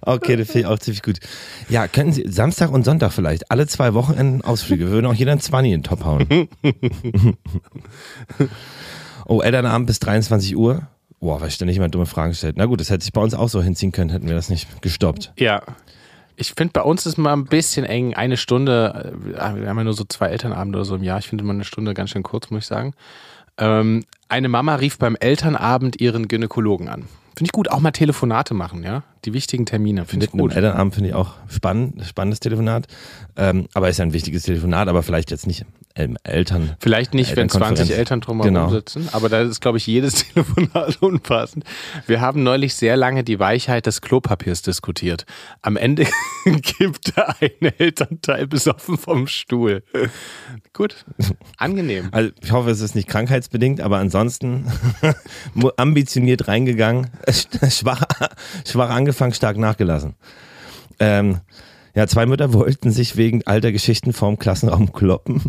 [0.00, 1.20] Okay, das finde ich auch ziemlich gut.
[1.68, 4.86] Ja, können Sie Samstag und Sonntag vielleicht, alle zwei Wochenenden Ausflüge.
[4.86, 6.26] Wir würden auch jeder ein 20 in den Top hauen.
[9.26, 10.88] oh, Elternabend bis 23 Uhr.
[11.20, 12.56] Boah, weil ständig jemand dumme Fragen stellt.
[12.56, 14.82] Na gut, das hätte sich bei uns auch so hinziehen können, hätten wir das nicht
[14.82, 15.32] gestoppt.
[15.38, 15.62] Ja.
[16.36, 18.14] Ich finde, bei uns ist mal ein bisschen eng.
[18.14, 21.18] Eine Stunde, äh, wir haben ja nur so zwei Elternabende oder so im Jahr.
[21.18, 22.94] Ich finde mal eine Stunde ganz schön kurz, muss ich sagen.
[23.58, 27.02] Ähm, eine Mama rief beim Elternabend ihren Gynäkologen an.
[27.36, 27.70] Finde ich gut.
[27.70, 29.04] Auch mal Telefonate machen, ja?
[29.24, 30.04] Die wichtigen Termine.
[30.04, 30.54] Finde ich gut.
[30.54, 32.86] Elternabend finde ich auch spannend, spannendes Telefonat.
[33.36, 36.76] Ähm, aber ist ja ein wichtiges Telefonat, aber vielleicht jetzt nicht Eltern.
[36.80, 37.98] Vielleicht nicht, wenn 20 Elternkonferenz.
[37.98, 38.68] Eltern drumherum Genau.
[38.70, 41.64] sitzen, aber da ist, glaube ich, jedes Telefonat unpassend.
[42.06, 45.26] Wir haben neulich sehr lange die Weichheit des Klopapiers diskutiert.
[45.60, 46.06] Am Ende
[46.44, 49.82] gibt da ein Elternteil besoffen vom Stuhl.
[50.72, 51.04] Gut,
[51.58, 52.08] angenehm.
[52.12, 54.66] Also ich hoffe, es ist nicht krankheitsbedingt, aber ansonsten
[55.76, 57.08] ambitioniert reingegangen,
[57.68, 58.02] schwach,
[58.66, 60.14] schwach angefangen, stark nachgelassen.
[60.98, 61.40] Ähm,
[61.94, 65.42] ja, zwei Mütter wollten sich wegen alter Geschichten vorm Klassenraum kloppen.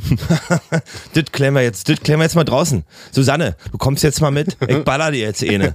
[1.13, 2.83] das klären wir jetzt, das klären wir jetzt mal draußen.
[3.11, 4.57] Susanne, du kommst jetzt mal mit.
[4.67, 5.73] Ich baller dir jetzt eine.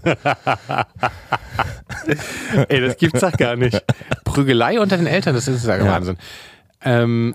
[2.68, 3.82] Ey, das gibt's doch gar nicht.
[4.24, 5.86] Prügelei unter den Eltern, das ist ja, Ja.
[5.86, 6.18] Wahnsinn.
[6.84, 7.34] Ähm,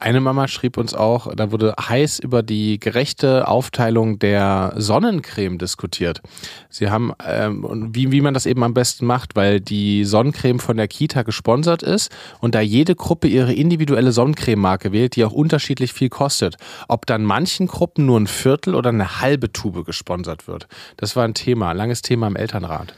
[0.00, 6.22] eine Mama schrieb uns auch, da wurde heiß über die gerechte Aufteilung der Sonnencreme diskutiert.
[6.70, 10.58] Sie haben, ähm, und wie, wie man das eben am besten macht, weil die Sonnencreme
[10.58, 12.10] von der Kita gesponsert ist
[12.40, 16.56] und da jede Gruppe ihre individuelle Sonnencreme-Marke wählt, die auch unterschiedlich viel kostet.
[16.88, 20.66] Ob dann manchen Gruppen nur ein Viertel oder eine halbe Tube gesponsert wird.
[20.96, 22.94] Das war ein Thema, ein langes Thema im Elternrat.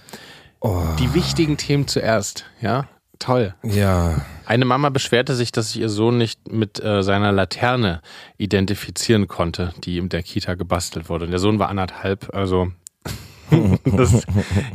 [1.01, 2.87] Die wichtigen Themen zuerst, ja?
[3.23, 3.55] Toll.
[3.63, 8.03] Ja, Eine Mama beschwerte sich, dass sich ihr Sohn nicht mit äh, seiner Laterne
[8.37, 11.27] identifizieren konnte, die in der Kita gebastelt wurde.
[11.27, 12.73] Und der Sohn war anderthalb, also
[13.85, 14.27] das,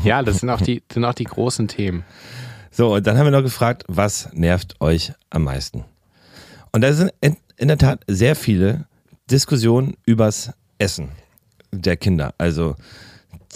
[0.02, 2.06] ja, das sind auch die sind auch die großen Themen.
[2.72, 5.84] So, und dann haben wir noch gefragt, was nervt euch am meisten?
[6.72, 8.86] Und da sind in, in der Tat sehr viele
[9.30, 11.10] Diskussionen übers Essen
[11.74, 12.34] der Kinder.
[12.38, 12.78] Also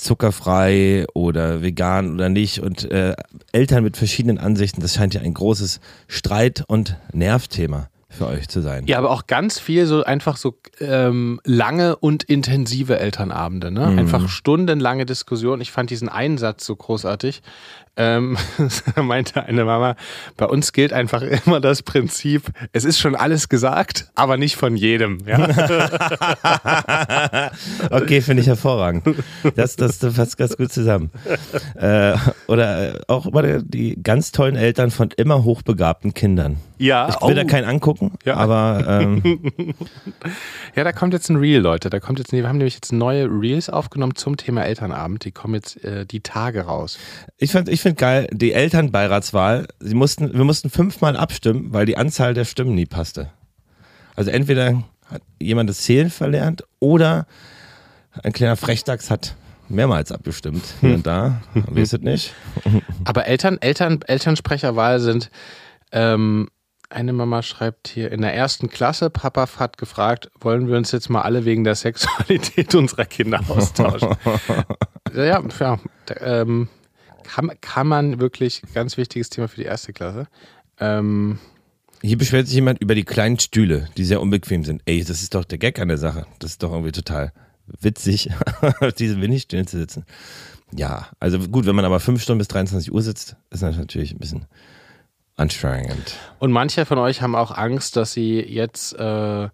[0.01, 2.59] zuckerfrei oder vegan oder nicht.
[2.59, 3.15] Und äh,
[3.51, 8.61] Eltern mit verschiedenen Ansichten, das scheint ja ein großes Streit- und Nervthema für euch zu
[8.61, 8.85] sein.
[8.87, 13.85] Ja, aber auch ganz viel so einfach so ähm, lange und intensive Elternabende, ne?
[13.85, 15.61] Einfach stundenlange Diskussionen.
[15.61, 17.41] Ich fand diesen einen Satz so großartig.
[17.97, 18.37] Ähm,
[18.95, 19.95] da meinte eine Mama,
[20.37, 24.77] bei uns gilt einfach immer das Prinzip, es ist schon alles gesagt, aber nicht von
[24.77, 25.17] jedem.
[25.25, 25.47] Ja?
[27.89, 29.03] Okay, finde ich hervorragend.
[29.55, 31.11] Das, das, das fasst ganz gut zusammen.
[31.75, 32.15] Äh,
[32.47, 36.57] oder äh, auch immer die ganz tollen Eltern von immer hochbegabten Kindern.
[36.77, 37.47] Ja, Ich will da oh.
[37.47, 38.35] keinen angucken, Ja.
[38.37, 39.21] aber ähm,
[40.75, 41.89] ja, da kommt jetzt ein Reel, Leute.
[41.91, 45.25] Da kommt jetzt, wir haben nämlich jetzt neue Reels aufgenommen zum Thema Elternabend.
[45.25, 46.97] Die kommen jetzt äh, die Tage raus.
[47.37, 51.97] ich finde ich find geil, die Elternbeiratswahl, sie mussten, wir mussten fünfmal abstimmen, weil die
[51.97, 53.31] Anzahl der Stimmen nie passte.
[54.15, 57.27] Also entweder hat jemand das Zählen verlernt oder
[58.23, 59.35] ein kleiner Frechdachs hat
[59.69, 60.63] mehrmals abgestimmt.
[60.81, 62.33] Hier und da, wisst ihr nicht.
[63.05, 65.31] Aber Eltern, Eltern, Elternsprecherwahl sind
[65.91, 66.49] ähm,
[66.89, 71.09] Eine Mama schreibt hier, in der ersten Klasse, Papa hat gefragt, wollen wir uns jetzt
[71.09, 74.15] mal alle wegen der Sexualität unserer Kinder austauschen?
[75.15, 75.79] ja, ja,
[76.19, 76.67] ähm,
[77.23, 80.27] kann, kann man wirklich, ganz wichtiges Thema für die erste Klasse.
[80.79, 81.39] Ähm,
[82.01, 84.81] Hier beschwert sich jemand über die kleinen Stühle, die sehr unbequem sind.
[84.85, 86.25] Ey, das ist doch der Gag an der Sache.
[86.39, 87.31] Das ist doch irgendwie total
[87.79, 88.29] witzig,
[88.79, 90.05] auf diesen Mini-Stühlen zu sitzen.
[90.75, 94.13] Ja, also gut, wenn man aber fünf Stunden bis 23 Uhr sitzt, ist das natürlich
[94.13, 94.45] ein bisschen
[95.35, 96.15] anstrengend.
[96.39, 99.49] Und manche von euch haben auch Angst, dass sie jetzt, äh,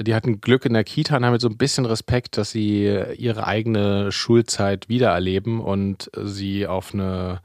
[0.00, 2.84] die hatten Glück in der Kita und haben so ein bisschen Respekt, dass sie
[3.16, 7.40] ihre eigene Schulzeit wiedererleben und sie auf eine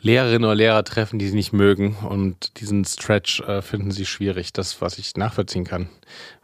[0.00, 1.96] Lehrerin oder Lehrer treffen, die sie nicht mögen.
[2.08, 5.88] Und diesen Stretch äh, finden sie schwierig, das, was ich nachvollziehen kann.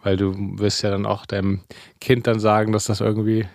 [0.03, 1.61] Weil du wirst ja dann auch deinem
[2.01, 3.47] Kind dann sagen, dass das irgendwie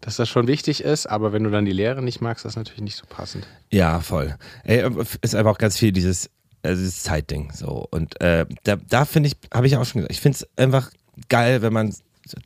[0.00, 2.56] dass das schon wichtig ist, aber wenn du dann die Lehre nicht magst, ist das
[2.56, 3.46] natürlich nicht so passend.
[3.70, 4.36] Ja, voll.
[4.62, 4.88] Ey,
[5.22, 6.30] ist einfach auch ganz viel dieses,
[6.62, 7.86] also dieses Zeitding so.
[7.90, 10.90] Und äh, da, da finde ich, habe ich auch schon gesagt, ich finde es einfach
[11.28, 11.92] geil, wenn man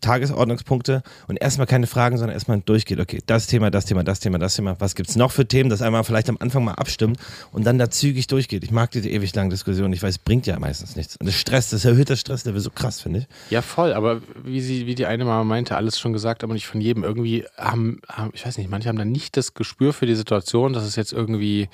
[0.01, 4.39] Tagesordnungspunkte und erstmal keine Fragen, sondern erstmal durchgeht, okay, das Thema, das Thema, das Thema,
[4.39, 7.19] das Thema, was gibt's noch für Themen, dass einmal vielleicht am Anfang mal abstimmt
[7.53, 8.65] und dann da zügig durchgeht.
[8.65, 11.17] Ich mag diese ewig langen Diskussionen, ich weiß, bringt ja meistens nichts.
[11.17, 13.27] Und das Stress, das erhöht das Stresslevel so krass, finde ich.
[13.51, 16.67] Ja, voll, aber wie sie, wie die eine Mama meinte, alles schon gesagt, aber nicht
[16.67, 17.05] von jedem.
[17.05, 20.73] Irgendwie haben, haben ich weiß nicht, manche haben dann nicht das Gespür für die Situation,
[20.73, 21.69] dass es jetzt irgendwie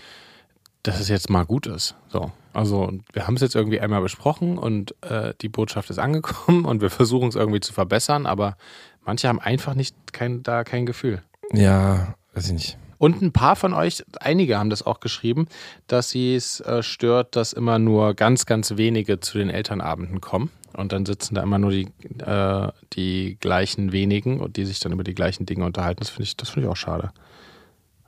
[0.83, 1.95] dass es jetzt mal gut ist.
[2.09, 2.33] So.
[2.53, 6.81] Also wir haben es jetzt irgendwie einmal besprochen und äh, die Botschaft ist angekommen und
[6.81, 8.57] wir versuchen es irgendwie zu verbessern, aber
[9.05, 11.23] manche haben einfach nicht kein, da kein Gefühl.
[11.53, 12.79] Ja, weiß ich nicht.
[12.99, 15.47] Und ein paar von euch, einige haben das auch geschrieben,
[15.87, 20.51] dass sie es äh, stört, dass immer nur ganz, ganz wenige zu den Elternabenden kommen.
[20.77, 21.89] Und dann sitzen da immer nur die,
[22.19, 26.01] äh, die gleichen wenigen und die sich dann über die gleichen Dinge unterhalten.
[26.01, 27.11] Das finde ich, das finde ich auch schade.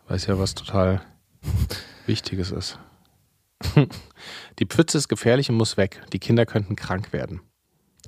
[0.09, 1.01] Weil es ja was total
[2.07, 2.79] Wichtiges ist.
[4.59, 6.03] Die Pfütze ist gefährlich und muss weg.
[6.13, 7.41] Die Kinder könnten krank werden.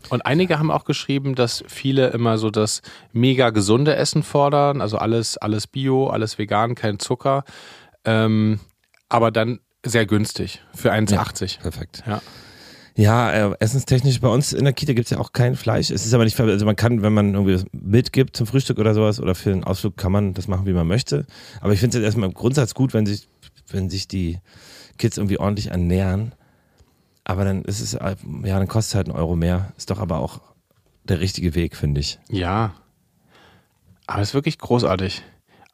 [0.08, 4.98] Und einige haben auch geschrieben, dass viele immer so das mega gesunde Essen fordern, also
[4.98, 7.44] alles, alles Bio, alles vegan, kein Zucker,
[8.04, 8.58] ähm,
[9.08, 11.56] aber dann sehr günstig für 1,80.
[11.56, 12.02] Ja, perfekt.
[12.06, 12.20] Ja.
[12.94, 15.90] Ja, äh, essenstechnisch bei uns in der Kita gibt es ja auch kein Fleisch.
[15.90, 18.94] Es ist aber nicht, also man kann, wenn man irgendwie das mitgibt zum Frühstück oder
[18.94, 21.26] sowas oder für einen Ausflug, kann man das machen, wie man möchte.
[21.60, 23.28] Aber ich finde es erstmal im Grundsatz gut, wenn sich,
[23.68, 24.38] wenn sich die
[24.98, 26.34] Kids irgendwie ordentlich ernähren.
[27.24, 29.72] Aber dann ist es, äh, ja, dann kostet es halt einen Euro mehr.
[29.78, 30.40] Ist doch aber auch
[31.04, 32.18] der richtige Weg, finde ich.
[32.28, 32.74] Ja.
[34.06, 35.22] Aber es ist wirklich großartig.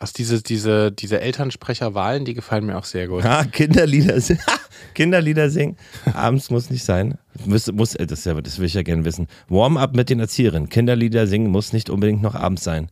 [0.00, 3.24] Also diese, diese, diese Elternsprecherwahlen, die gefallen mir auch sehr gut.
[3.24, 4.42] Ha, Kinderlieder singen.
[4.94, 5.76] Kinderlieder singen.
[6.14, 7.18] Abends muss nicht sein.
[7.44, 9.26] Muss, muss, äh, das, das will ich ja gerne wissen.
[9.48, 10.68] Warm-up mit den Erzieherinnen.
[10.68, 12.90] Kinderlieder singen muss nicht unbedingt noch abends sein.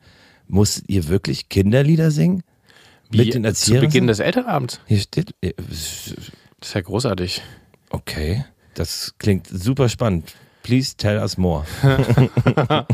[0.49, 2.43] Muss ihr wirklich Kinderlieder singen?
[3.11, 3.89] Wie, mit den Erzieherinnen?
[3.89, 4.81] Zu Beginn des Elternabends.
[4.87, 5.33] Hier steht.
[5.43, 6.13] Äh, das
[6.61, 7.41] ist ja großartig.
[7.91, 8.45] Okay.
[8.75, 10.35] Das klingt super spannend.
[10.67, 11.65] Please tell us more.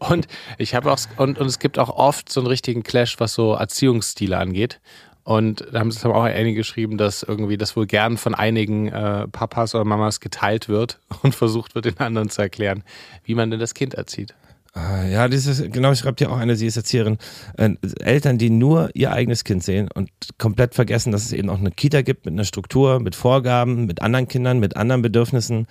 [0.00, 0.26] und
[0.58, 3.54] ich habe auch und, und es gibt auch oft so einen richtigen Clash, was so
[3.54, 4.80] Erziehungsstile angeht.
[5.22, 9.28] Und da haben es auch einige geschrieben, dass irgendwie das wohl gern von einigen äh,
[9.28, 12.82] Papas oder Mamas geteilt wird und versucht wird, den anderen zu erklären,
[13.22, 14.34] wie man denn das Kind erzieht.
[14.72, 17.18] Ah, ja, dieses, genau, schreibt ja auch eine, sie ist Erzieherin.
[17.56, 21.60] Äh, Eltern, die nur ihr eigenes Kind sehen und komplett vergessen, dass es eben auch
[21.60, 25.68] eine Kita gibt mit einer Struktur, mit Vorgaben, mit anderen Kindern, mit anderen Bedürfnissen.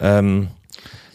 [0.00, 0.48] Ähm,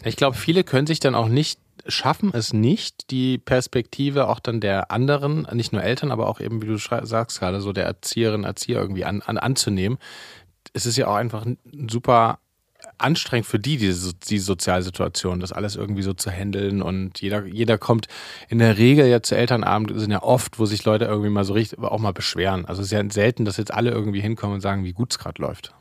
[0.04, 4.60] ich glaube, viele können sich dann auch nicht schaffen es nicht, die Perspektive auch dann
[4.60, 8.44] der anderen, nicht nur Eltern, aber auch eben, wie du sagst gerade, so der Erzieherin,
[8.44, 9.98] Erzieher irgendwie an, an, anzunehmen.
[10.72, 11.46] Es ist ja auch einfach
[11.88, 12.38] super
[12.98, 17.78] anstrengend für die, diese die Sozialsituation, das alles irgendwie so zu handeln und jeder, jeder
[17.78, 18.08] kommt
[18.48, 21.54] in der Regel ja zu Elternabend, sind ja oft, wo sich Leute irgendwie mal so
[21.54, 22.66] richtig, auch mal beschweren.
[22.66, 25.18] Also es ist ja selten, dass jetzt alle irgendwie hinkommen und sagen, wie gut es
[25.18, 25.74] gerade läuft.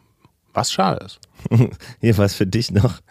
[0.54, 1.20] Was schade ist.
[2.00, 3.02] Hier was für dich noch.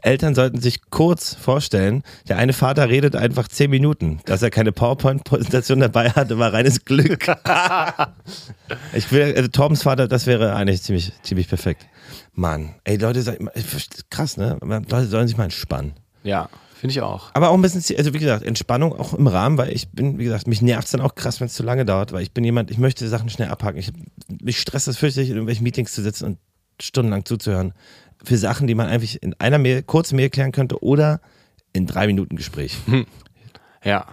[0.00, 4.20] Eltern sollten sich kurz vorstellen, der eine Vater redet einfach zehn Minuten.
[4.24, 7.26] Dass er keine PowerPoint-Präsentation dabei hatte, war reines Glück.
[8.94, 11.86] ich will, also Torbens Vater, das wäre eigentlich ziemlich, ziemlich perfekt.
[12.32, 13.38] Mann, ey Leute,
[14.08, 14.58] krass, ne?
[14.62, 15.92] Leute sollen sich mal entspannen.
[16.22, 17.30] Ja, finde ich auch.
[17.34, 20.24] Aber auch ein bisschen, also wie gesagt, Entspannung auch im Rahmen, weil ich bin, wie
[20.24, 22.42] gesagt, mich nervt es dann auch krass, wenn es zu lange dauert, weil ich bin
[22.42, 23.78] jemand, ich möchte Sachen schnell abhaken.
[23.78, 23.92] Ich,
[24.42, 26.38] mich stresst es fürchterlich, in irgendwelchen Meetings zu sitzen und
[26.82, 27.72] stundenlang zuzuhören.
[28.22, 31.20] Für Sachen, die man einfach in einer Mail, kurzen Mail klären könnte oder
[31.72, 32.76] in drei Minuten Gespräch.
[32.86, 33.06] Hm.
[33.82, 34.06] Ja.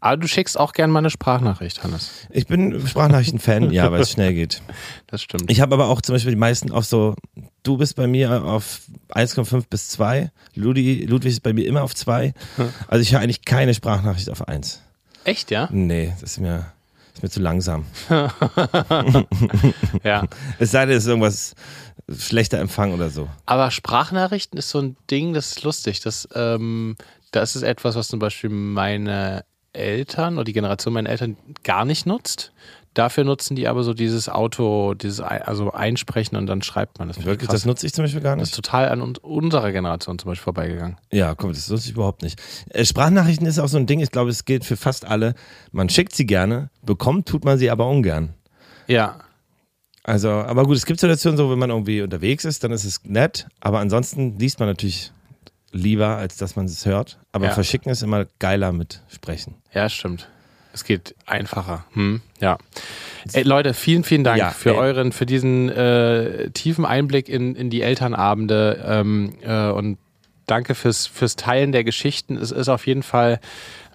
[0.00, 2.10] Aber du schickst auch gerne mal eine Sprachnachricht, Hannes.
[2.30, 4.62] Ich bin Sprachnachrichten-Fan, ja, weil es schnell geht.
[5.08, 5.50] Das stimmt.
[5.50, 7.16] Ich habe aber auch zum Beispiel die meisten auf so,
[7.62, 11.94] du bist bei mir auf 1,5 bis 2, Ludwig, Ludwig ist bei mir immer auf
[11.94, 12.34] 2.
[12.88, 14.82] Also ich höre eigentlich keine Sprachnachricht auf 1.
[15.24, 15.68] Echt, ja?
[15.72, 16.66] Nee, das ist mir,
[17.18, 17.84] Ist mir zu langsam.
[20.04, 20.22] ja.
[20.60, 21.54] Es sei denn, es ist irgendwas
[22.16, 23.28] schlechter Empfang oder so.
[23.44, 25.98] Aber Sprachnachrichten ist so ein Ding, das ist lustig.
[25.98, 26.94] Das, ähm,
[27.32, 32.06] das ist etwas, was zum Beispiel meine Eltern oder die Generation meiner Eltern gar nicht
[32.06, 32.52] nutzt.
[32.98, 37.24] Dafür nutzen die aber so dieses Auto, dieses also einsprechen und dann schreibt man das.
[37.24, 38.42] Wirklich, das nutze ich zum Beispiel gar nicht.
[38.42, 40.96] Das ist total an unserer Generation zum Beispiel vorbeigegangen.
[41.12, 42.42] Ja, komm, das nutze ich überhaupt nicht.
[42.70, 45.36] Äh, Sprachnachrichten ist auch so ein Ding, ich glaube, es gilt für fast alle.
[45.70, 48.34] Man schickt sie gerne, bekommt tut man sie aber ungern.
[48.88, 49.20] Ja.
[50.02, 53.04] Also, aber gut, es gibt Situationen so, wenn man irgendwie unterwegs ist, dann ist es
[53.04, 55.12] nett, aber ansonsten liest man natürlich
[55.70, 57.20] lieber, als dass man es hört.
[57.30, 57.52] Aber ja.
[57.52, 59.54] verschicken ist immer geiler mit sprechen.
[59.72, 60.28] Ja, stimmt.
[60.72, 61.84] Es geht einfacher.
[61.94, 62.58] Hm, ja.
[63.32, 64.76] Ey, Leute, vielen, vielen Dank ja, für ey.
[64.76, 69.98] euren, für diesen äh, tiefen Einblick in, in die Elternabende ähm, äh, und
[70.46, 72.36] danke fürs, fürs Teilen der Geschichten.
[72.36, 73.40] Es ist auf jeden Fall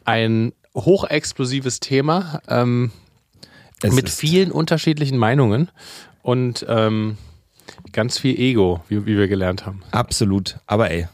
[0.05, 2.91] ein hochexplosives Thema ähm,
[3.83, 5.69] mit vielen unterschiedlichen Meinungen
[6.21, 7.17] und ähm,
[7.91, 9.83] ganz viel Ego, wie, wie wir gelernt haben.
[9.91, 10.57] Absolut.
[10.67, 11.07] Aber ey,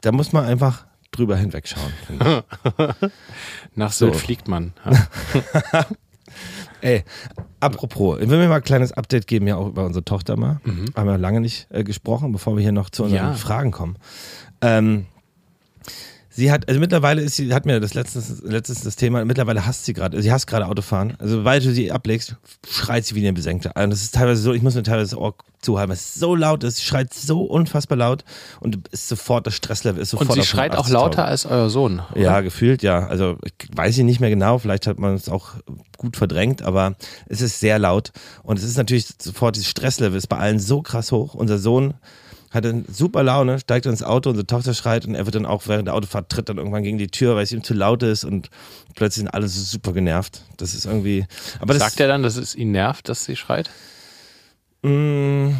[0.00, 1.92] da muss man einfach drüber hinwegschauen.
[3.76, 4.18] Nach Sylt so.
[4.18, 4.72] fliegt man.
[6.80, 7.04] Ey,
[7.60, 10.60] apropos, ich will mir mal ein kleines Update geben, ja auch über unsere Tochter mal.
[10.64, 10.86] Mhm.
[10.94, 13.32] Haben wir lange nicht äh, gesprochen, bevor wir hier noch zu unseren ja.
[13.34, 13.96] Fragen kommen.
[14.60, 15.06] Ähm,
[16.36, 19.86] Sie hat, also mittlerweile ist sie, hat mir das letztes, letztes das Thema, mittlerweile hasst
[19.86, 21.14] sie gerade, sie hasst gerade Autofahren.
[21.18, 22.36] Also, sobald du sie ablegst,
[22.68, 23.72] schreit sie wie eine Besenkte.
[23.74, 26.34] Und das ist teilweise so, ich muss mir teilweise das Ohr zuhalten, weil es so
[26.34, 28.22] laut ist, sie schreit so unfassbar laut
[28.60, 32.02] und ist sofort, das Stresslevel ist sofort Und sie schreit auch lauter als euer Sohn.
[32.12, 32.20] Oder?
[32.20, 33.06] Ja, gefühlt, ja.
[33.06, 35.52] Also, ich weiß ich nicht mehr genau, vielleicht hat man es auch
[35.96, 36.96] gut verdrängt, aber
[37.30, 38.12] es ist sehr laut.
[38.42, 41.32] Und es ist natürlich sofort, dieses Stresslevel ist bei allen so krass hoch.
[41.32, 41.94] Unser Sohn,
[42.56, 45.86] hatte super Laune, steigt ins Auto, unsere Tochter schreit und er wird dann auch während
[45.86, 48.50] der Autofahrt tritt dann irgendwann gegen die Tür, weil es ihm zu laut ist und
[48.94, 50.42] plötzlich sind alle so super genervt.
[50.56, 51.26] Das ist irgendwie.
[51.60, 53.70] Aber das, Sagt er dann, dass es ihn nervt, dass sie schreit?
[54.82, 55.50] Mm,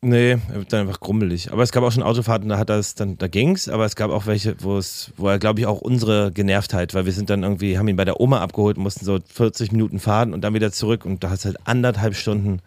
[0.00, 1.52] nee, er wird dann einfach grummelig.
[1.52, 4.10] Aber es gab auch schon Autofahrten, da hat das dann, da ging's, aber es gab
[4.10, 7.42] auch welche, wo es, wo er, glaube ich, auch unsere Genervtheit, weil wir sind dann
[7.42, 10.72] irgendwie, haben ihn bei der Oma abgeholt, mussten so 40 Minuten fahren und dann wieder
[10.72, 12.60] zurück und da hat es halt anderthalb Stunden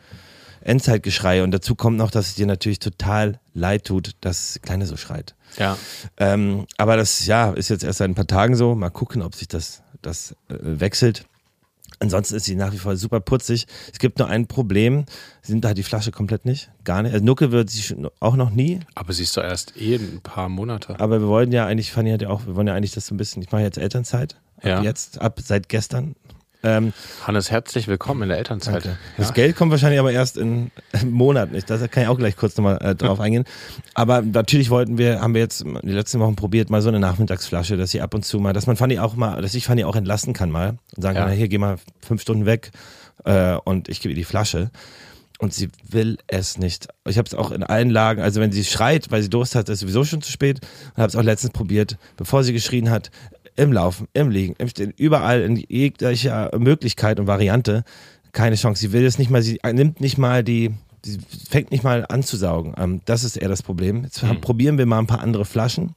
[0.62, 1.44] Endzeitgeschrei.
[1.44, 5.36] Und dazu kommt noch, dass es dir natürlich total leid tut, dass Kleine so schreit.
[5.58, 5.78] Ja.
[6.18, 8.76] Ähm, aber das, ja, ist jetzt erst seit ein paar Tagen so.
[8.76, 11.26] Mal gucken, ob sich das, das äh, wechselt.
[12.00, 13.68] Ansonsten ist sie nach wie vor super putzig.
[13.94, 15.06] Es gibt nur ein Problem.
[15.44, 16.72] Sie nimmt da die Flasche komplett nicht.
[16.84, 17.14] Gar nicht.
[17.14, 18.80] Also Nucke wird sie auch noch nie.
[18.96, 21.00] Aber sie ist doch erst eh ein paar Monate.
[21.00, 23.14] Aber wir wollen ja eigentlich, Fanny hat ja auch, wir wollen ja eigentlich das so
[23.14, 24.38] ein bisschen, ich mache jetzt Elternzeit.
[24.58, 24.82] Ab ja.
[24.82, 26.16] jetzt, ab seit gestern
[26.64, 26.94] ähm,
[27.26, 28.86] Hannes, herzlich willkommen in der Elternzeit.
[28.86, 28.92] Ja.
[29.18, 31.70] Das Geld kommt wahrscheinlich aber erst in einem Monat nicht.
[31.70, 33.46] Da kann ich auch gleich kurz nochmal äh, drauf eingehen.
[33.94, 37.78] Aber natürlich wollten wir, haben wir jetzt die letzten Wochen probiert, mal so eine Nachmittagsflasche,
[37.78, 39.96] dass sie ab und zu mal, dass man Fanny auch mal, dass ich Fanny auch
[39.96, 41.26] entlasten kann mal und sagen ja.
[41.26, 42.72] kann, hier geh mal fünf Stunden weg
[43.26, 44.70] äh, und ich gebe ihr die Flasche.
[45.40, 46.88] Und sie will es nicht.
[47.08, 49.70] Ich habe es auch in allen Lagen, also wenn sie schreit, weil sie Durst hat,
[49.70, 50.60] ist sowieso schon zu spät.
[50.94, 53.10] Und habe es auch letztens probiert, bevor sie geschrien hat,
[53.56, 57.84] im Laufen, im Liegen, im Stehen, überall in jeglicher Möglichkeit und Variante
[58.32, 58.82] keine Chance.
[58.82, 62.24] Sie will es nicht mal, sie nimmt nicht mal die, sie fängt nicht mal an
[62.24, 62.74] zu saugen.
[62.78, 64.04] Ähm, das ist eher das Problem.
[64.04, 64.42] Jetzt mhm.
[64.42, 65.96] probieren wir mal ein paar andere Flaschen.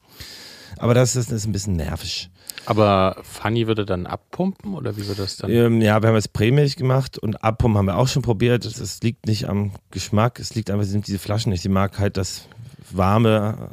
[0.77, 2.29] Aber das ist, das ist ein bisschen nervig.
[2.65, 5.51] Aber Fanny würde dann abpumpen oder wie würde das dann?
[5.51, 8.65] Ähm, ja, wir haben jetzt Prämilch gemacht und abpumpen haben wir auch schon probiert.
[8.65, 11.61] Das liegt nicht am Geschmack, es liegt einfach, sie nimmt diese Flaschen nicht.
[11.61, 12.47] Sie mag halt das
[12.91, 13.69] warme,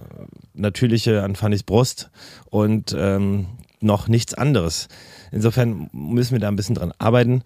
[0.54, 2.10] natürliche an Fannys Brust
[2.50, 3.46] und ähm,
[3.82, 4.88] noch nichts anderes.
[5.30, 7.42] Insofern müssen wir da ein bisschen dran arbeiten.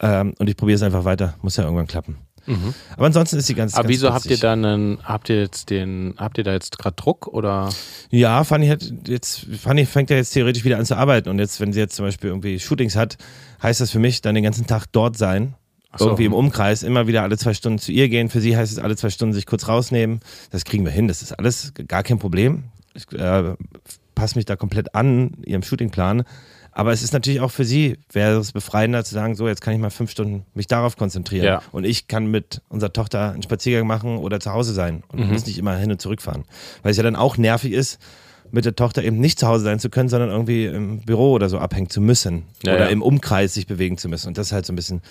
[0.00, 1.34] Ähm, und ich probiere es einfach weiter.
[1.42, 2.18] Muss ja irgendwann klappen.
[2.46, 2.74] Mhm.
[2.96, 3.74] Aber ansonsten ist die ganz.
[3.74, 6.78] Aber ganz wieso habt ihr dann einen, habt ihr jetzt den, habt ihr da jetzt
[6.78, 7.70] gerade Druck oder?
[8.10, 11.60] Ja, Fanny hat jetzt, Fanny fängt ja jetzt theoretisch wieder an zu arbeiten und jetzt,
[11.60, 13.16] wenn sie jetzt zum Beispiel irgendwie Shootings hat,
[13.62, 15.54] heißt das für mich dann den ganzen Tag dort sein.
[15.96, 16.06] So.
[16.06, 18.30] Irgendwie im Umkreis, immer wieder alle zwei Stunden zu ihr gehen.
[18.30, 20.20] Für sie heißt es alle zwei Stunden sich kurz rausnehmen.
[20.50, 21.06] Das kriegen wir hin.
[21.06, 22.64] Das ist alles gar kein Problem.
[22.94, 23.54] Ich, äh,
[24.14, 26.24] passe mich da komplett an, ihrem Shootingplan.
[26.74, 29.74] Aber es ist natürlich auch für sie, wäre es befreiender zu sagen, so, jetzt kann
[29.74, 31.44] ich mal fünf Stunden mich darauf konzentrieren.
[31.44, 31.62] Ja.
[31.70, 35.32] Und ich kann mit unserer Tochter einen Spaziergang machen oder zu Hause sein und mhm.
[35.32, 36.44] muss nicht immer hin und zurück fahren.
[36.82, 37.98] Weil es ja dann auch nervig ist,
[38.50, 41.50] mit der Tochter eben nicht zu Hause sein zu können, sondern irgendwie im Büro oder
[41.50, 42.44] so abhängen zu müssen.
[42.62, 42.90] Ja, oder ja.
[42.90, 44.28] im Umkreis sich bewegen zu müssen.
[44.28, 45.02] Und das ist halt so ein bisschen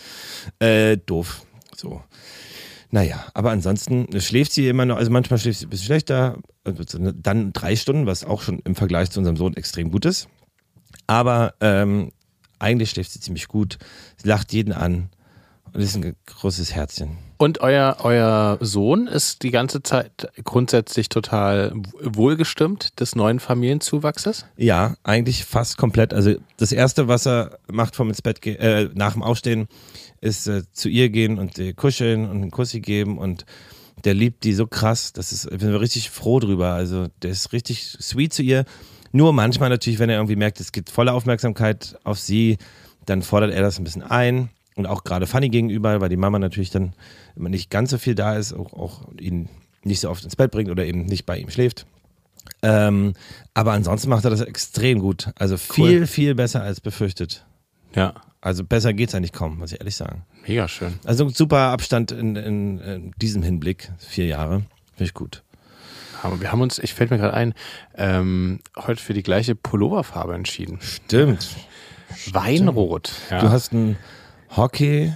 [0.59, 1.43] äh, doof.
[1.75, 2.01] So.
[2.91, 6.83] Naja, aber ansonsten schläft sie immer noch, also manchmal schläft sie ein bisschen schlechter, also
[6.99, 10.27] dann drei Stunden, was auch schon im Vergleich zu unserem Sohn extrem gut ist.
[11.07, 12.11] Aber ähm,
[12.59, 13.77] eigentlich schläft sie ziemlich gut,
[14.17, 15.09] sie lacht jeden an
[15.73, 17.17] Und ist ein großes Herzchen.
[17.37, 24.45] Und euer, euer Sohn ist die ganze Zeit grundsätzlich total wohlgestimmt des neuen Familienzuwachses?
[24.57, 26.13] Ja, eigentlich fast komplett.
[26.13, 29.67] Also das Erste, was er macht vom ins Bett äh, nach dem Aufstehen,
[30.21, 33.45] ist äh, zu ihr gehen und äh, kuscheln und einen Kussi geben und
[34.05, 36.69] der liebt die so krass, das ist, bin richtig froh drüber.
[36.73, 38.65] Also der ist richtig sweet zu ihr.
[39.11, 42.57] Nur manchmal natürlich, wenn er irgendwie merkt, es gibt volle Aufmerksamkeit auf sie,
[43.05, 46.39] dann fordert er das ein bisschen ein und auch gerade Fanny gegenüber, weil die Mama
[46.39, 46.93] natürlich dann
[47.35, 49.49] immer nicht ganz so viel da ist, auch, auch ihn
[49.83, 51.85] nicht so oft ins Bett bringt oder eben nicht bei ihm schläft.
[52.63, 53.13] Ähm,
[53.53, 55.31] aber ansonsten macht er das extrem gut.
[55.35, 56.07] Also viel, cool.
[56.07, 57.45] viel besser als befürchtet.
[57.95, 58.13] Ja.
[58.41, 60.23] Also besser geht's eigentlich kaum, muss ich ehrlich sagen.
[60.47, 60.99] Mega schön.
[61.05, 64.63] Also super Abstand in, in, in diesem Hinblick, vier Jahre.
[64.95, 65.43] Finde ich gut.
[66.23, 67.53] Aber wir haben uns, ich fällt mir gerade ein,
[67.95, 70.79] ähm, heute für die gleiche Pulloverfarbe entschieden.
[70.81, 71.55] Stimmt.
[72.31, 73.11] Weinrot.
[73.29, 73.41] Ja.
[73.41, 73.97] Du hast ein
[74.55, 75.13] Hockey,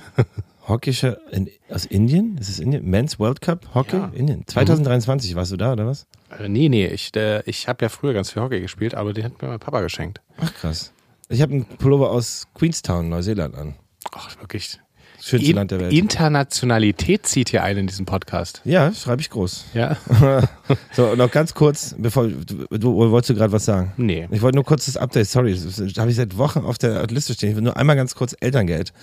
[0.68, 2.38] Hockeyscher in, aus Indien?
[2.38, 2.86] Ist es Indien?
[2.86, 3.98] Men's World Cup Hockey?
[3.98, 4.12] Ja.
[4.14, 4.48] Indien.
[4.48, 5.36] 2023 mhm.
[5.38, 6.08] warst du da, oder was?
[6.40, 6.88] Äh, nee, nee.
[6.88, 7.12] Ich,
[7.46, 10.22] ich habe ja früher ganz viel Hockey gespielt, aber den hat mir mein Papa geschenkt.
[10.38, 10.92] Ach krass.
[11.28, 13.76] Ich habe einen Pullover aus Queenstown, Neuseeland an.
[14.12, 14.80] Ach, wirklich.
[15.20, 15.94] Schönste in Land der Welt.
[15.94, 18.62] Internationalität zieht hier ein in diesem Podcast.
[18.64, 19.66] Ja, schreibe ich groß.
[19.74, 19.98] Ja.
[20.92, 23.94] so, noch ganz kurz, bevor du, du wolltest du gerade was sagen?
[23.98, 24.28] Nee.
[24.30, 27.34] Ich wollte nur kurz das Update, sorry, das habe ich seit Wochen auf der Liste
[27.34, 27.50] stehen.
[27.50, 28.94] Ich will nur einmal ganz kurz Elterngeld.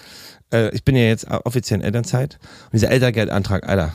[0.52, 3.92] Äh, ich bin ja jetzt offiziell in Elternzeit und dieser Elterngeldantrag, Alter,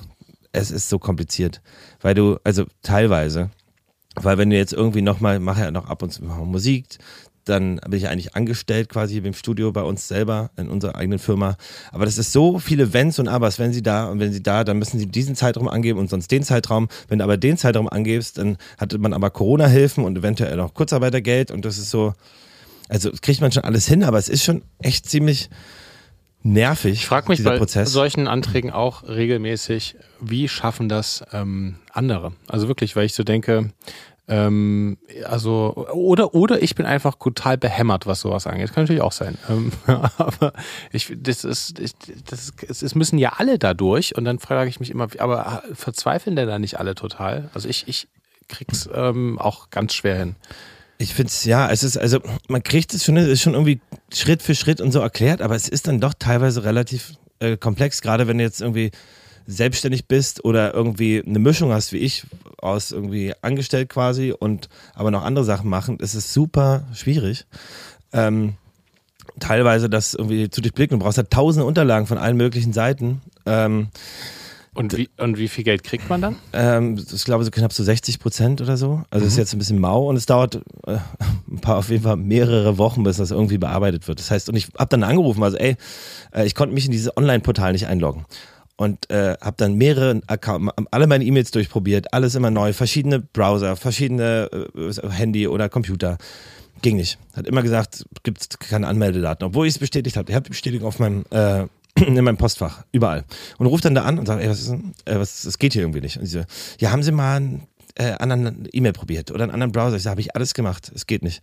[0.52, 1.62] es ist so kompliziert,
[2.02, 3.52] weil du, also teilweise,
[4.16, 6.98] weil wenn du jetzt irgendwie nochmal, mache ja noch ab und zu Musik,
[7.50, 11.58] dann bin ich eigentlich angestellt quasi im Studio bei uns selber, in unserer eigenen Firma.
[11.92, 13.60] Aber das ist so viele Wenns und Abers.
[13.60, 16.32] Wenn Sie da und wenn Sie da, dann müssen Sie diesen Zeitraum angeben und sonst
[16.32, 16.88] den Zeitraum.
[17.08, 21.52] Wenn du aber den Zeitraum angibst, dann hatte man aber Corona-Hilfen und eventuell noch Kurzarbeitergeld
[21.52, 22.14] und das ist so,
[22.90, 25.50] also kriegt man schon alles hin, aber es ist schon echt ziemlich
[26.44, 26.94] nervig.
[26.94, 27.92] Ich frage mich bei Prozess.
[27.92, 32.34] solchen Anträgen auch regelmäßig, wie schaffen das ähm, andere?
[32.48, 33.72] Also wirklich, weil ich so denke,
[34.30, 38.74] ähm, also, oder, oder ich bin einfach total behämmert, was sowas angeht.
[38.74, 39.38] Kann natürlich auch sein.
[39.50, 39.72] Ähm,
[40.18, 40.54] aber
[40.92, 41.94] ich, das ist, ich,
[42.26, 46.36] das es müssen ja alle da durch und dann frage ich mich immer, aber verzweifeln
[46.36, 47.50] denn da nicht alle total?
[47.54, 48.10] Also ich, ich
[48.50, 50.36] krieg's ähm, auch ganz schwer hin.
[50.98, 52.20] Ich finde es, ja, es ist, also
[52.50, 53.80] man kriegt es schon, es ist schon irgendwie
[54.14, 58.02] Schritt für Schritt und so erklärt, aber es ist dann doch teilweise relativ äh, komplex,
[58.02, 58.92] gerade wenn jetzt irgendwie
[59.48, 62.24] selbstständig bist oder irgendwie eine Mischung hast wie ich,
[62.58, 67.46] aus irgendwie angestellt quasi und aber noch andere Sachen machen, ist es super schwierig.
[68.12, 68.56] Ähm,
[69.40, 71.00] teilweise das irgendwie zu durchblicken.
[71.00, 73.22] Du brauchst halt tausende Unterlagen von allen möglichen Seiten.
[73.46, 73.88] Ähm,
[74.74, 76.36] und wie, und wie viel Geld kriegt man dann?
[76.54, 79.04] Ähm, ich glaube so knapp so 60 Prozent oder so.
[79.10, 79.30] Also mhm.
[79.30, 80.98] ist jetzt ein bisschen mau und es dauert äh,
[81.50, 84.20] ein paar auf jeden Fall mehrere Wochen, bis das irgendwie bearbeitet wird.
[84.20, 85.78] Das heißt, und ich habe dann angerufen, also ey,
[86.32, 88.26] äh, ich konnte mich in dieses Online-Portal nicht einloggen
[88.78, 93.76] und äh, habe dann mehrere Accounts, alle meine E-Mails durchprobiert, alles immer neu, verschiedene Browser,
[93.76, 96.18] verschiedene äh, Handy oder Computer.
[96.84, 97.18] Ging nicht.
[97.36, 100.30] Hat immer gesagt, gibt keine Anmeldedaten, obwohl ich es bestätigt habe.
[100.30, 101.66] Ich habe die Bestätigung auf meinem äh,
[102.06, 103.26] in meinem Postfach, überall.
[103.58, 105.74] Und ruft dann da an und sagt, ey, was ist denn, äh, was, das geht
[105.74, 106.18] hier irgendwie nicht.
[106.18, 106.46] Und sie so,
[106.80, 109.96] ja, haben Sie mal einen äh, anderen E-Mail probiert oder einen anderen Browser?
[109.96, 111.42] Ich sage, habe ich alles gemacht, es geht nicht.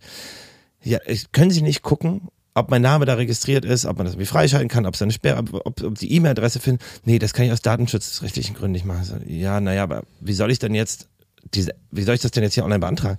[0.83, 0.99] Ja,
[1.31, 4.69] können Sie nicht gucken, ob mein Name da registriert ist, ob man das irgendwie freischalten
[4.69, 6.81] kann, ob es eine Sperre, ob, ob die E-Mail-Adresse finden.
[7.03, 9.03] Nee, das kann ich aus datenschutzrechtlichen Gründen nicht machen.
[9.03, 11.09] So, ja, naja, aber wie soll ich denn jetzt
[11.53, 13.17] diese, wie soll ich das denn jetzt hier online beantragen?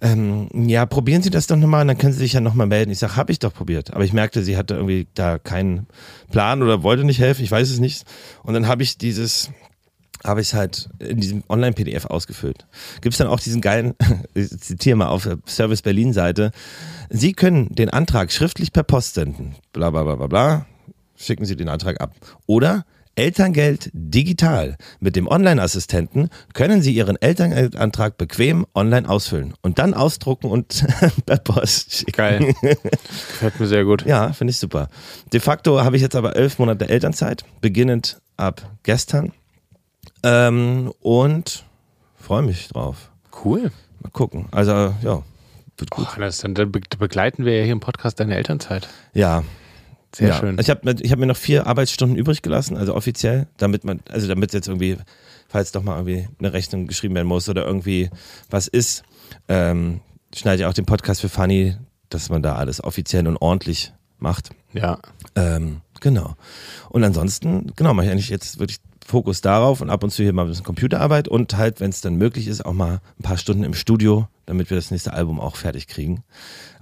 [0.00, 2.90] Ähm, ja, probieren Sie das doch nochmal dann können Sie sich ja nochmal melden.
[2.92, 3.92] Ich sage, habe ich doch probiert.
[3.92, 5.86] Aber ich merkte, sie hatte irgendwie da keinen
[6.30, 8.04] Plan oder wollte nicht helfen, ich weiß es nicht.
[8.42, 9.50] Und dann habe ich dieses,
[10.24, 12.66] habe ich es halt in diesem Online-PDF ausgefüllt.
[13.00, 13.94] Gibt es dann auch diesen geilen,
[14.34, 16.50] ich zitiere mal auf der Service Berlin-Seite,
[17.10, 19.54] Sie können den Antrag schriftlich per Post senden.
[19.72, 20.66] Bla bla bla bla bla.
[21.16, 22.14] Schicken Sie den Antrag ab.
[22.46, 22.84] Oder
[23.16, 24.76] Elterngeld digital.
[24.98, 30.84] Mit dem Online-Assistenten können Sie Ihren Elterngeldantrag bequem online ausfüllen und dann ausdrucken und
[31.26, 32.12] per Post schicken.
[32.12, 32.54] Geil.
[32.60, 34.04] Gefällt mir sehr gut.
[34.04, 34.88] Ja, finde ich super.
[35.32, 39.32] De facto habe ich jetzt aber elf Monate Elternzeit, beginnend ab gestern.
[40.24, 41.64] Ähm, und
[42.16, 43.10] freue mich drauf.
[43.44, 43.70] Cool.
[44.02, 44.46] Mal gucken.
[44.50, 45.22] Also, ja,
[45.76, 46.06] wird gut.
[46.16, 48.88] Oh, das, dann begleiten wir ja hier im Podcast deine Elternzeit.
[49.12, 49.44] Ja.
[50.14, 50.34] Sehr ja.
[50.38, 50.56] schön.
[50.60, 54.28] Ich habe ich hab mir noch vier Arbeitsstunden übrig gelassen, also offiziell, damit man, also
[54.28, 54.96] damit jetzt irgendwie,
[55.48, 58.10] falls doch mal irgendwie eine Rechnung geschrieben werden muss oder irgendwie
[58.48, 59.02] was ist,
[59.48, 60.00] ähm,
[60.32, 61.76] schneide ich auch den Podcast für Fanny,
[62.10, 64.50] dass man da alles offiziell und ordentlich macht.
[64.72, 65.00] Ja.
[65.34, 66.36] Ähm, genau.
[66.90, 70.32] Und ansonsten, genau, mache ich eigentlich jetzt wirklich Fokus darauf und ab und zu hier
[70.32, 73.36] mal ein bisschen Computerarbeit und halt, wenn es dann möglich ist, auch mal ein paar
[73.36, 76.24] Stunden im Studio, damit wir das nächste Album auch fertig kriegen.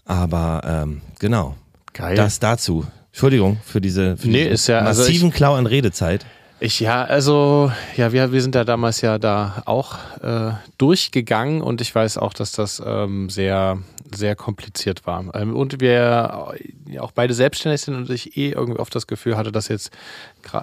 [0.05, 1.57] Aber ähm, genau.
[1.93, 2.17] Geil.
[2.17, 2.87] Das dazu.
[3.11, 6.25] Entschuldigung für diese für nee, ist ja, also massiven ich, Klau an Redezeit.
[6.65, 11.81] Ich ja, also ja, wir, wir sind ja damals ja da auch äh, durchgegangen und
[11.81, 13.79] ich weiß auch, dass das ähm, sehr,
[14.15, 15.25] sehr kompliziert war.
[15.35, 16.55] Ähm, und wir
[16.87, 19.91] ja, auch beide selbstständig sind und ich eh irgendwie oft das Gefühl hatte, dass jetzt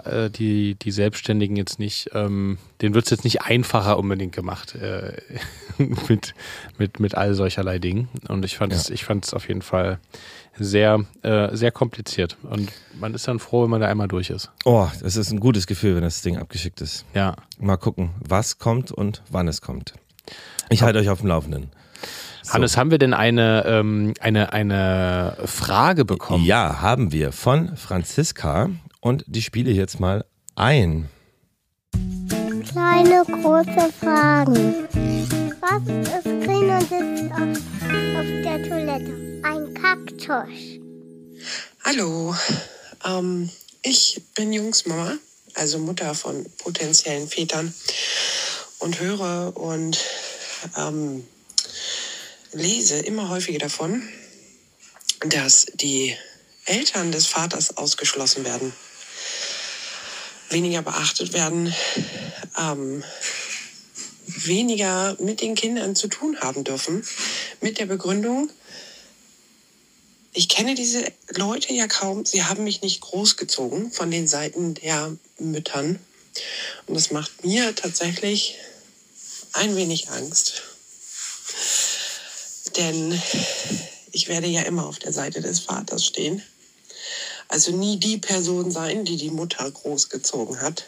[0.05, 4.75] äh, die, die Selbstständigen jetzt nicht, ähm, denen wird es jetzt nicht einfacher unbedingt gemacht
[4.75, 5.17] äh,
[6.07, 6.33] mit,
[6.77, 8.07] mit, mit all solcherlei Dingen.
[8.29, 8.93] Und ich fand es, ja.
[8.93, 9.99] ich fand es auf jeden Fall
[10.57, 12.37] sehr, äh, sehr kompliziert.
[12.43, 14.51] Und man ist dann froh, wenn man da einmal durch ist.
[14.65, 17.05] Oh, das ist ein gutes Gefühl, wenn das Ding abgeschickt ist.
[17.13, 17.35] Ja.
[17.59, 19.93] Mal gucken, was kommt und wann es kommt.
[20.69, 21.71] Ich halte euch auf dem Laufenden.
[22.43, 22.53] So.
[22.53, 26.45] Hannes, haben wir denn eine, ähm, eine, eine Frage bekommen?
[26.45, 28.69] Ja, haben wir von Franziska
[29.01, 30.25] und die spiele ich jetzt mal
[30.55, 31.09] ein.
[32.79, 34.87] Kleine große Fragen.
[35.59, 37.57] Was ist grün und sitzt auf,
[38.15, 39.41] auf der Toilette?
[39.43, 40.79] Ein Kaktus.
[41.83, 42.33] Hallo,
[43.03, 43.49] ähm,
[43.81, 45.17] ich bin Jungsmama,
[45.55, 47.73] also Mutter von potenziellen Vätern
[48.77, 49.99] und höre und
[50.77, 51.27] ähm,
[52.53, 54.07] lese immer häufiger davon,
[55.27, 56.15] dass die
[56.63, 58.71] Eltern des Vaters ausgeschlossen werden,
[60.49, 61.75] weniger beachtet werden,
[62.57, 63.03] ähm,
[64.25, 67.03] weniger mit den Kindern zu tun haben dürfen,
[67.61, 68.49] mit der Begründung,
[70.33, 72.25] ich kenne diese Leute ja kaum.
[72.25, 75.99] Sie haben mich nicht großgezogen von den Seiten der Müttern.
[76.85, 78.55] Und das macht mir tatsächlich
[79.53, 80.61] ein wenig Angst.
[82.77, 83.19] Denn
[84.11, 86.43] ich werde ja immer auf der Seite des Vaters stehen.
[87.47, 90.85] Also nie die Person sein, die die Mutter großgezogen hat,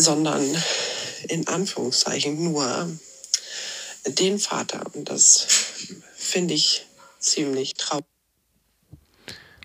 [0.00, 0.42] sondern
[1.28, 2.88] in Anführungszeichen nur
[4.06, 4.82] den Vater.
[4.94, 5.46] Und das
[6.14, 6.86] finde ich
[7.18, 8.04] ziemlich traurig.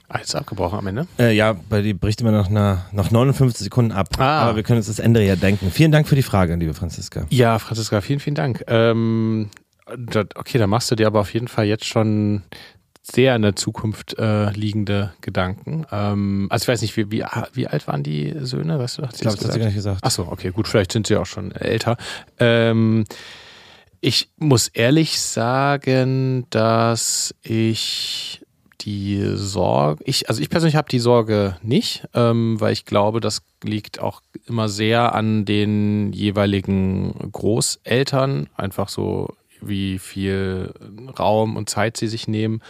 [0.07, 1.07] Alles abgebrochen am Ende?
[1.17, 4.09] Äh, ja, bei dir bricht immer noch nach, nach 59 Sekunden ab.
[4.19, 4.41] Ah.
[4.41, 5.71] Aber wir können uns das Ende ja denken.
[5.71, 7.25] Vielen Dank für die Frage, liebe Franziska.
[7.31, 8.63] Ja, Franziska, vielen, vielen Dank.
[8.67, 9.49] Ähm,
[9.97, 12.43] das, okay, da machst du dir aber auf jeden Fall jetzt schon
[13.11, 15.85] sehr in der Zukunft äh, liegende Gedanken.
[15.91, 18.79] Ähm, also ich weiß nicht, wie, wie, wie alt waren die Söhne?
[18.79, 20.03] Weißt du, ich glaube, das hat sie gar nicht gesagt.
[20.03, 21.97] Achso, okay, gut, vielleicht sind sie auch schon älter.
[22.39, 23.05] Ähm,
[24.01, 28.41] ich muss ehrlich sagen, dass ich
[28.81, 33.41] die Sorge, ich, also ich persönlich habe die Sorge nicht, ähm, weil ich glaube, das
[33.63, 39.33] liegt auch immer sehr an den jeweiligen Großeltern, einfach so
[39.67, 40.73] wie viel
[41.17, 42.61] Raum und Zeit sie sich nehmen.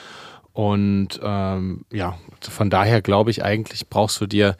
[0.54, 4.56] Und ähm, ja, von daher glaube ich eigentlich brauchst du dir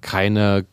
[0.00, 0.66] keine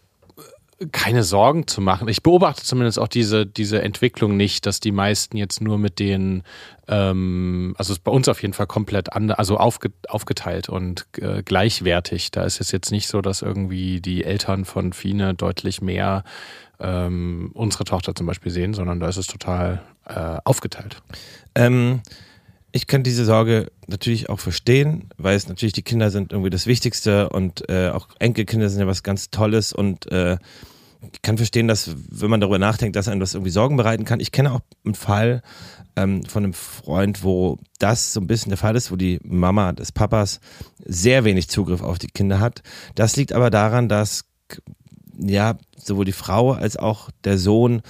[0.91, 2.07] keine Sorgen zu machen.
[2.07, 6.43] Ich beobachte zumindest auch diese, diese Entwicklung nicht, dass die meisten jetzt nur mit den,
[6.87, 11.43] ähm, also ist bei uns auf jeden Fall komplett anders, also aufge, aufgeteilt und äh,
[11.43, 12.31] gleichwertig.
[12.31, 16.23] Da ist es jetzt nicht so, dass irgendwie die Eltern von Fine deutlich mehr
[16.81, 21.01] ähm, unsere Tochter zum Beispiel sehen, sondern da ist es total äh, aufgeteilt.
[21.55, 22.01] Ähm,
[22.71, 26.67] ich kann diese Sorge natürlich auch verstehen, weil es natürlich die Kinder sind irgendwie das
[26.67, 30.37] Wichtigste und äh, auch Enkelkinder sind ja was ganz Tolles und äh,
[31.13, 34.19] ich kann verstehen, dass wenn man darüber nachdenkt, dass einem das irgendwie Sorgen bereiten kann.
[34.19, 35.41] Ich kenne auch einen Fall
[35.95, 39.73] ähm, von einem Freund, wo das so ein bisschen der Fall ist, wo die Mama
[39.73, 40.39] des Papas
[40.85, 42.61] sehr wenig Zugriff auf die Kinder hat.
[42.93, 44.25] Das liegt aber daran, dass
[45.21, 47.81] ja sowohl die Frau als auch der Sohn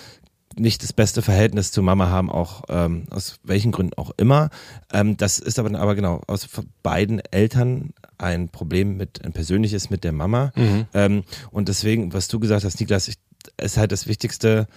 [0.57, 4.49] nicht das beste Verhältnis zu Mama haben, auch ähm, aus welchen Gründen auch immer.
[4.91, 6.47] Ähm, das ist aber, aber genau aus
[6.83, 10.51] beiden Eltern ein Problem mit, ein persönliches mit der Mama.
[10.55, 10.85] Mhm.
[10.93, 13.15] Ähm, und deswegen, was du gesagt hast, Niklas, ich,
[13.57, 14.67] ist halt das Wichtigste,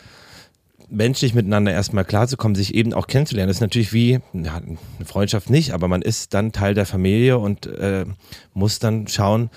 [0.89, 3.49] menschlich miteinander erstmal klarzukommen, sich eben auch kennenzulernen.
[3.49, 7.39] Das ist natürlich wie ja, eine Freundschaft nicht, aber man ist dann Teil der Familie
[7.39, 8.05] und äh,
[8.53, 9.51] muss dann schauen,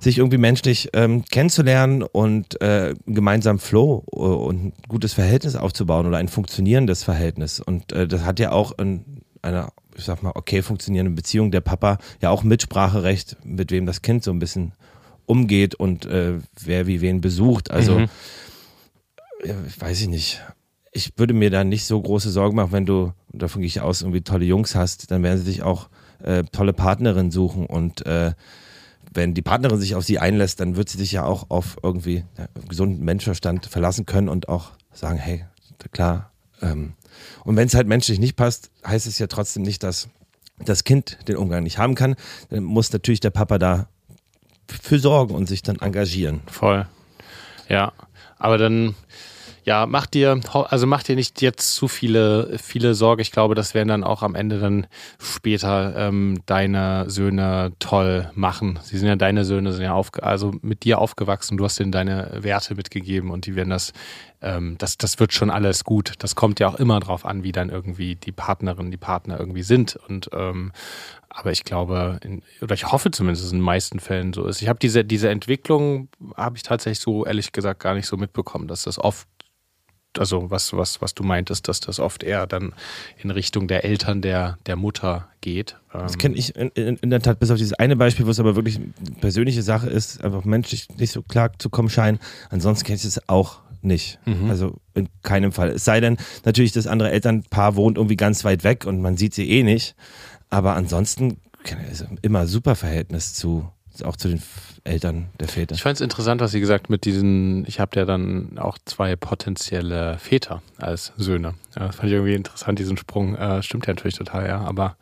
[0.00, 6.06] sich irgendwie menschlich ähm, kennenzulernen und äh, gemeinsam Flow äh, und ein gutes Verhältnis aufzubauen
[6.06, 7.60] oder ein funktionierendes Verhältnis.
[7.60, 11.60] Und äh, das hat ja auch in einer, ich sag mal, okay funktionierenden Beziehung der
[11.60, 14.72] Papa ja auch Mitspracherecht, mit wem das Kind so ein bisschen
[15.26, 17.70] umgeht und äh, wer wie wen besucht.
[17.70, 18.08] Also mhm.
[19.44, 20.42] ja, weiß ich nicht
[20.94, 24.00] ich würde mir da nicht so große Sorgen machen, wenn du, davon gehe ich aus,
[24.00, 25.88] irgendwie tolle Jungs hast, dann werden sie sich auch
[26.22, 28.32] äh, tolle Partnerinnen suchen und äh,
[29.12, 32.24] wenn die Partnerin sich auf sie einlässt, dann wird sie sich ja auch auf irgendwie
[32.38, 35.44] ja, gesunden Menschenverstand verlassen können und auch sagen, hey,
[35.92, 36.32] klar.
[36.62, 36.94] Ähm,
[37.44, 40.08] und wenn es halt menschlich nicht passt, heißt es ja trotzdem nicht, dass
[40.58, 42.16] das Kind den Umgang nicht haben kann.
[42.50, 43.88] Dann muss natürlich der Papa da
[44.68, 46.40] für sorgen und sich dann engagieren.
[46.46, 46.86] Voll.
[47.68, 47.92] Ja,
[48.38, 48.94] aber dann
[49.64, 53.22] Ja, mach dir, also mach dir nicht jetzt zu viele, viele Sorge.
[53.22, 54.86] Ich glaube, das werden dann auch am Ende dann
[55.18, 58.78] später ähm, deine Söhne toll machen.
[58.82, 61.56] Sie sind ja deine Söhne, sind ja aufge also mit dir aufgewachsen.
[61.56, 63.94] Du hast ihnen deine Werte mitgegeben und die werden das,
[64.42, 66.12] ähm, das, das wird schon alles gut.
[66.18, 69.62] Das kommt ja auch immer drauf an, wie dann irgendwie die Partnerin, die Partner irgendwie
[69.62, 69.96] sind.
[70.08, 70.72] Und ähm,
[71.30, 74.44] aber ich glaube, in, oder ich hoffe zumindest, dass es in den meisten Fällen so
[74.44, 74.60] ist.
[74.60, 78.68] Ich habe diese, diese Entwicklung, habe ich tatsächlich so ehrlich gesagt gar nicht so mitbekommen,
[78.68, 79.26] dass das oft
[80.18, 82.72] also was, was, was du meintest, dass das oft eher dann
[83.22, 85.76] in Richtung der Eltern der, der Mutter geht.
[85.92, 88.40] Das kenne ich in, in, in, der Tat bis auf dieses eine Beispiel, wo es
[88.40, 92.18] aber wirklich eine persönliche Sache ist, einfach menschlich nicht so klar zu kommen scheinen.
[92.50, 94.18] Ansonsten kenne ich es auch nicht.
[94.24, 94.50] Mhm.
[94.50, 95.70] Also in keinem Fall.
[95.70, 99.34] Es sei denn, natürlich, das andere Elternpaar wohnt irgendwie ganz weit weg und man sieht
[99.34, 99.94] sie eh nicht.
[100.50, 101.38] Aber ansonsten
[102.22, 103.70] immer super Verhältnis zu,
[104.02, 104.42] auch zu den
[104.82, 105.74] Eltern der Väter.
[105.74, 109.16] Ich fand es interessant, was Sie gesagt mit diesen, ich habe ja dann auch zwei
[109.16, 111.54] potenzielle Väter als Söhne.
[111.76, 113.36] Ja, das fand ich irgendwie interessant, diesen Sprung.
[113.36, 114.96] Äh, stimmt ja natürlich total, ja, aber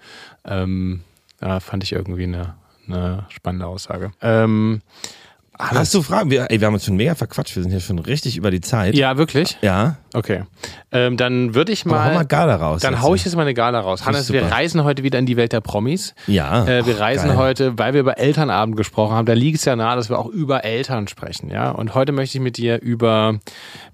[0.45, 1.03] ähm,
[1.40, 2.55] ja, fand ich irgendwie eine,
[2.86, 4.12] eine spannende Aussage.
[4.20, 4.82] Ähm,
[5.59, 6.30] Hast, Hast du Fragen?
[6.30, 7.55] Wir, ey, wir haben uns schon mega verquatscht.
[7.55, 8.94] Wir sind hier schon richtig über die Zeit.
[8.94, 9.59] Ja, wirklich?
[9.61, 9.96] Ja.
[10.14, 10.44] Okay.
[10.90, 11.98] Ähm, dann würde ich mal.
[11.98, 12.80] Aber hau mal Gala raus.
[12.80, 14.07] Dann hau ich jetzt mal eine Gala raus.
[14.07, 16.14] Hannes, wir reisen heute wieder in die Welt der Promis.
[16.26, 16.66] Ja.
[16.66, 17.36] Äh, wir reisen geil.
[17.36, 19.26] heute, weil wir über Elternabend gesprochen haben.
[19.26, 21.50] Da liegt es ja nahe, dass wir auch über Eltern sprechen.
[21.50, 21.70] Ja.
[21.70, 23.38] Und heute möchte ich mit dir über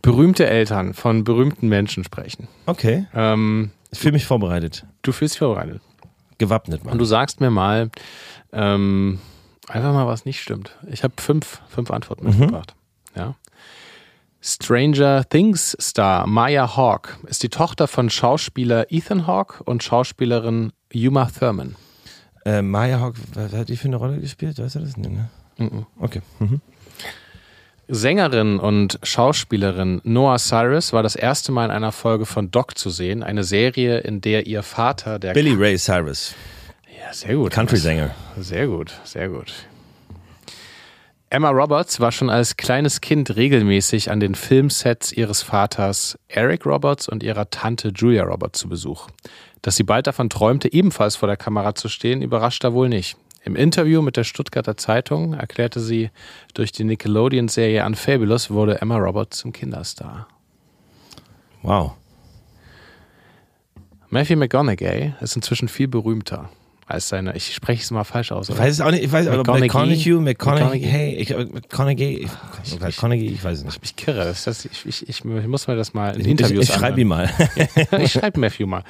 [0.00, 2.46] berühmte Eltern von berühmten Menschen sprechen.
[2.66, 3.06] Okay.
[3.14, 4.86] Ähm, ich fühle mich vorbereitet.
[5.02, 5.82] Du fühlst dich vorbereitet.
[6.38, 6.92] Gewappnet, Mann.
[6.92, 7.90] Und du sagst mir mal,
[8.52, 9.18] ähm,
[9.68, 10.76] Einfach mal, was nicht stimmt.
[10.90, 12.38] Ich habe fünf, fünf Antworten mhm.
[12.38, 12.74] mitgebracht.
[13.14, 13.34] Ja.
[14.40, 21.26] Stranger Things Star Maya Hawke ist die Tochter von Schauspieler Ethan Hawke und Schauspielerin Yuma
[21.26, 21.76] Thurman.
[22.44, 24.58] Äh, Maya Hawke, wer hat die für eine Rolle gespielt?
[24.58, 24.96] Weißt du das?
[24.96, 25.28] Nee, ne?
[25.58, 25.86] Mhm.
[25.98, 26.22] Okay.
[26.38, 26.60] Mhm.
[27.88, 32.90] Sängerin und Schauspielerin Noah Cyrus war das erste Mal in einer Folge von Doc zu
[32.90, 36.34] sehen, eine Serie, in der ihr Vater, der Billy Ray Cyrus.
[37.01, 37.53] Ja, sehr gut.
[37.53, 38.11] Country-Sänger.
[38.38, 39.53] Sehr gut, sehr gut.
[41.30, 47.07] Emma Roberts war schon als kleines Kind regelmäßig an den Filmsets ihres Vaters Eric Roberts
[47.09, 49.09] und ihrer Tante Julia Roberts zu Besuch.
[49.61, 53.16] Dass sie bald davon träumte, ebenfalls vor der Kamera zu stehen, überrascht da wohl nicht.
[53.44, 56.11] Im Interview mit der Stuttgarter Zeitung erklärte sie,
[56.55, 60.28] durch die Nickelodeon-Serie Unfabulous wurde Emma Roberts zum Kinderstar.
[61.62, 61.92] Wow.
[64.09, 66.49] Matthew McGonaghy ist inzwischen viel berühmter
[66.89, 68.49] als seine, ich spreche es mal falsch aus.
[68.49, 68.59] Oder?
[68.59, 72.26] Ich weiß es auch nicht, ich weiß McConaughey, McConaughey, McConaughey, hey, ich, McConaughey,
[72.64, 73.78] ich, McConaughey, ich weiß es nicht.
[73.82, 76.74] Ich kirre, das, das, ich, ich, ich, muss mir das mal in Interviews Ich, ich
[76.74, 77.30] schreibe ihn mal.
[77.99, 78.84] ich schreibe Matthew mal.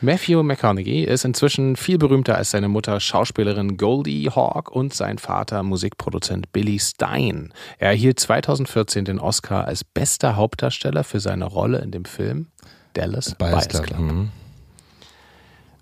[0.00, 5.64] Matthew McConaughey ist inzwischen viel berühmter als seine Mutter Schauspielerin Goldie Hawk und sein Vater
[5.64, 7.52] Musikproduzent Billy Stein.
[7.78, 12.46] Er erhielt 2014 den Oscar als bester Hauptdarsteller für seine Rolle in dem Film
[12.94, 13.86] Dallas Buyers Club.
[13.86, 13.98] Club.
[13.98, 14.28] Mhm.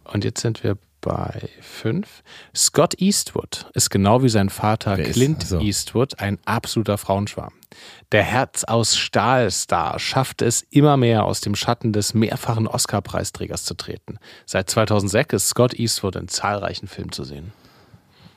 [0.04, 2.06] Und jetzt sind wir bei 5.
[2.54, 5.58] Scott Eastwood ist genau wie sein Vater Wer Clint also.
[5.60, 7.54] Eastwood ein absoluter Frauenschwarm.
[8.12, 13.72] Der Herz aus Stahl-Star schaffte es immer mehr aus dem Schatten des mehrfachen Oscar-Preisträgers zu
[13.72, 14.18] treten.
[14.44, 17.52] Seit 2006 ist Scott Eastwood in zahlreichen Filmen zu sehen.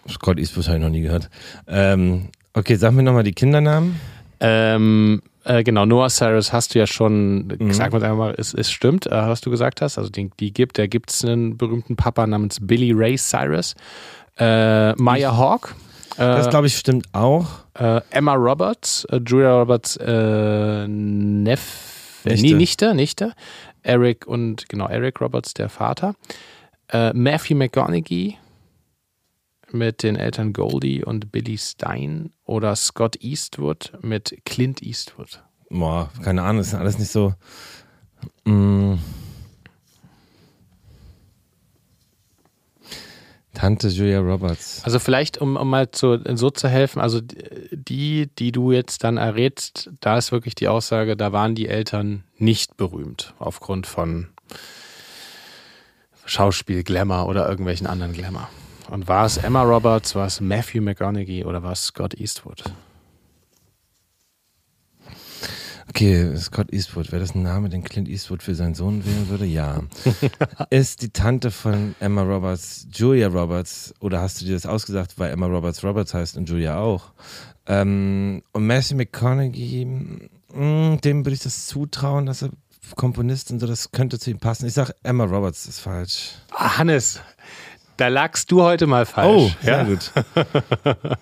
[0.07, 1.29] Scott Eastwood habe ich noch nie gehört.
[1.67, 3.99] Ähm, okay, sag mir nochmal die Kindernamen.
[4.39, 7.67] Ähm, äh, genau, Noah Cyrus hast du ja schon mhm.
[7.67, 9.97] gesagt, einfach mal, es, es stimmt, äh, was du gesagt hast.
[9.97, 13.75] Also die, die gibt, da gibt es einen berühmten Papa namens Billy Ray Cyrus.
[14.37, 15.75] Äh, Maya Hawk.
[16.15, 17.47] Äh, das glaube ich stimmt auch.
[17.73, 20.87] Äh, Emma Roberts, Julia Roberts Neff,
[22.23, 22.41] Nichte.
[22.41, 23.33] Nee, Nichte, Nichte.
[23.83, 26.15] Eric und genau, Eric Roberts, der Vater.
[27.13, 28.37] Matthew McGonaghy,
[29.73, 35.43] mit den Eltern Goldie und Billy Stein oder Scott Eastwood mit Clint Eastwood?
[35.69, 37.33] Boah, keine Ahnung, das ist alles nicht so.
[38.45, 38.95] Mm.
[43.53, 44.81] Tante Julia Roberts.
[44.83, 49.17] Also vielleicht, um, um mal zu, so zu helfen, also die, die du jetzt dann
[49.17, 54.29] errätst, da ist wirklich die Aussage, da waren die Eltern nicht berühmt aufgrund von
[56.25, 58.49] Schauspiel, Glamour oder irgendwelchen anderen Glamour.
[58.91, 62.61] Und war es Emma Roberts, war es Matthew McConaughey oder war es Scott Eastwood?
[65.87, 69.45] Okay, Scott Eastwood, wäre das ein Name, den Clint Eastwood für seinen Sohn wählen würde?
[69.45, 69.79] Ja.
[70.69, 75.31] ist die Tante von Emma Roberts Julia Roberts oder hast du dir das ausgesagt, weil
[75.31, 77.13] Emma Roberts Roberts heißt und Julia auch?
[77.67, 82.49] Ähm, und Matthew McConaughey, mh, mm, dem würde ich das zutrauen, dass er
[82.95, 84.67] Komponist und so, das könnte zu ihm passen.
[84.67, 86.33] Ich sage Emma Roberts ist falsch.
[86.51, 87.21] Hannes,
[88.01, 89.29] da lagst du heute mal falsch.
[89.29, 89.83] Oh, sehr ja?
[89.83, 90.11] gut.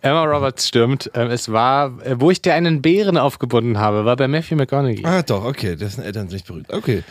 [0.00, 1.10] Emma Roberts stimmt.
[1.12, 5.04] Ähm, es war, äh, wo ich dir einen Bären aufgebunden habe, war bei Matthew McConaughey.
[5.04, 5.76] Ah, doch, okay.
[5.76, 6.72] Das sind Eltern nicht berühmt.
[6.72, 7.04] Okay.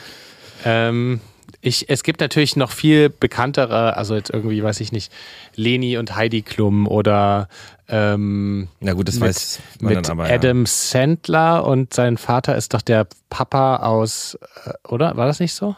[0.66, 1.22] Ähm,
[1.62, 5.12] ich, es gibt natürlich noch viel bekanntere, also jetzt irgendwie, weiß ich nicht,
[5.56, 7.50] Leni und Heidi Klum oder
[7.90, 10.34] ähm, Na gut, das mit, weiß man mit dann aber.
[10.34, 15.18] Adam Sandler und sein Vater ist doch der Papa aus, äh, oder?
[15.18, 15.76] War das nicht so?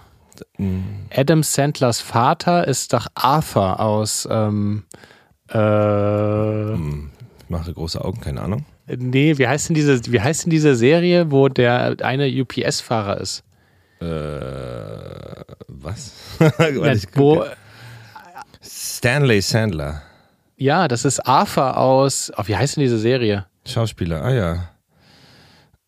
[0.58, 0.68] Ja.
[1.16, 4.84] Adam Sandlers Vater ist doch Arthur aus, ähm,
[5.50, 7.12] äh, Hm,
[7.44, 8.66] Ich mache große Augen, keine Ahnung.
[8.88, 13.44] nee, wie heißt denn diese, wie heißt denn diese Serie, wo der eine UPS-Fahrer ist?
[14.02, 14.06] Äh,
[15.68, 16.14] was?
[16.94, 17.46] Ich wo.
[18.62, 20.02] Stanley Sandler,
[20.58, 23.46] ja, das ist Arthur aus, oh, wie heißt denn diese Serie?
[23.66, 24.22] Schauspieler.
[24.24, 24.70] Ah ja.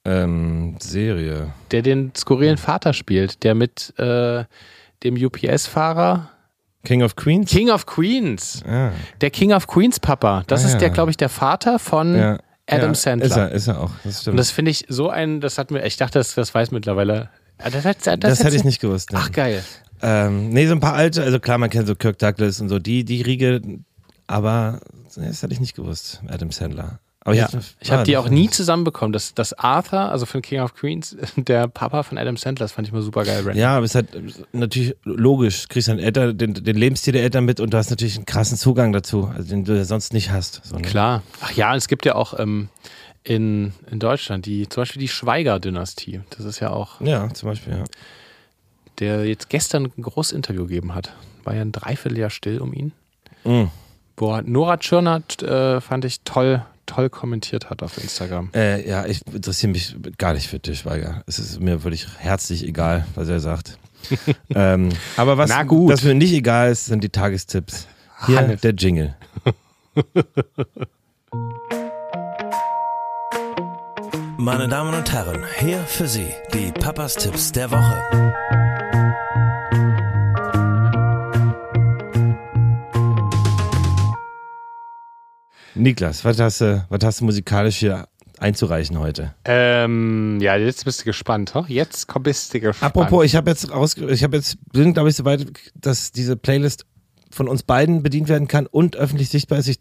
[0.04, 1.54] Ähm, Serie.
[1.72, 4.46] der den skurrilen Vater spielt, der mit äh,
[5.04, 6.30] dem UPS-Fahrer
[6.84, 7.52] King of Queens?
[7.52, 8.92] King of Queens, Ah,
[9.22, 10.44] der King of Queens Papa.
[10.48, 10.94] Das Ah, ist der, ja.
[10.94, 12.40] glaube ich, der Vater von ja.
[12.68, 13.28] Adam ja, Sandler.
[13.28, 13.92] Ist er, ist er auch.
[14.04, 14.34] Das stimmt.
[14.34, 17.30] Und das finde ich so ein, das hat mir, ich dachte, das, das weiß mittlerweile.
[17.60, 19.10] Ah, Das, das, das, das hätte ich nicht gewusst.
[19.14, 19.64] Ach geil.
[20.02, 22.80] Ähm, nee, so ein paar alte, also klar, man kennt so Kirk Douglas und so,
[22.80, 23.62] die, die Riege,
[24.26, 24.80] aber
[25.16, 27.00] das hätte ich nicht gewusst, Adam Sandler.
[27.24, 29.14] Aber Ja, jetzt- ich habe ah, die auch nie zusammenbekommen.
[29.14, 32.88] Das, das Arthur, also von King of Queens, der Papa von Adam Sandler, das fand
[32.88, 33.44] ich mal super geil.
[33.44, 33.62] Brandon.
[33.62, 35.64] Ja, aber es ist halt natürlich logisch.
[35.64, 38.26] Du kriegst deinen Eltern, den, den Lebensstil der Eltern mit und du hast natürlich einen
[38.26, 40.62] krassen Zugang dazu, also den du ja sonst nicht hast.
[40.64, 40.82] So, ne?
[40.82, 41.22] Klar.
[41.42, 42.70] Ach ja, es gibt ja auch ähm,
[43.24, 46.22] in, in Deutschland die, zum Beispiel die Schweiger-Dynastie.
[46.36, 47.84] Das ist ja auch Ja, zum Beispiel, ja.
[49.00, 51.14] der jetzt gestern ein großes Interview gegeben hat.
[51.44, 52.94] War ja ein Dreivierteljahr still um ihn.
[53.44, 53.70] Mhm.
[54.18, 58.50] Wo Nora Tschirner, äh, fand ich toll, toll kommentiert hat auf Instagram.
[58.54, 61.24] Äh, ja, ich interessiere mich gar nicht für Til Schweiger.
[61.28, 63.78] Es ist mir wirklich herzlich egal, was er sagt.
[64.56, 67.88] ähm, aber was, was mir nicht egal ist, sind die Tagestipps.
[68.26, 68.62] Hier Hannes.
[68.62, 69.16] der Jingle.
[74.38, 78.31] Meine Damen und Herren, hier für Sie die Papas Tipps der Woche.
[85.76, 88.08] Niklas, was hast du, was hast du musikalisch hier
[88.40, 89.34] einzureichen heute?
[89.46, 91.54] Ähm, ja, jetzt bist du gespannt.
[91.54, 91.64] Huh?
[91.68, 92.96] Jetzt bist du gespannt.
[92.96, 96.36] Apropos, ich habe jetzt raus, ich habe jetzt, bin glaube ich so weit, dass diese
[96.36, 96.86] Playlist
[97.30, 99.68] von uns beiden bedient werden kann und öffentlich sichtbar ist.
[99.68, 99.80] Ich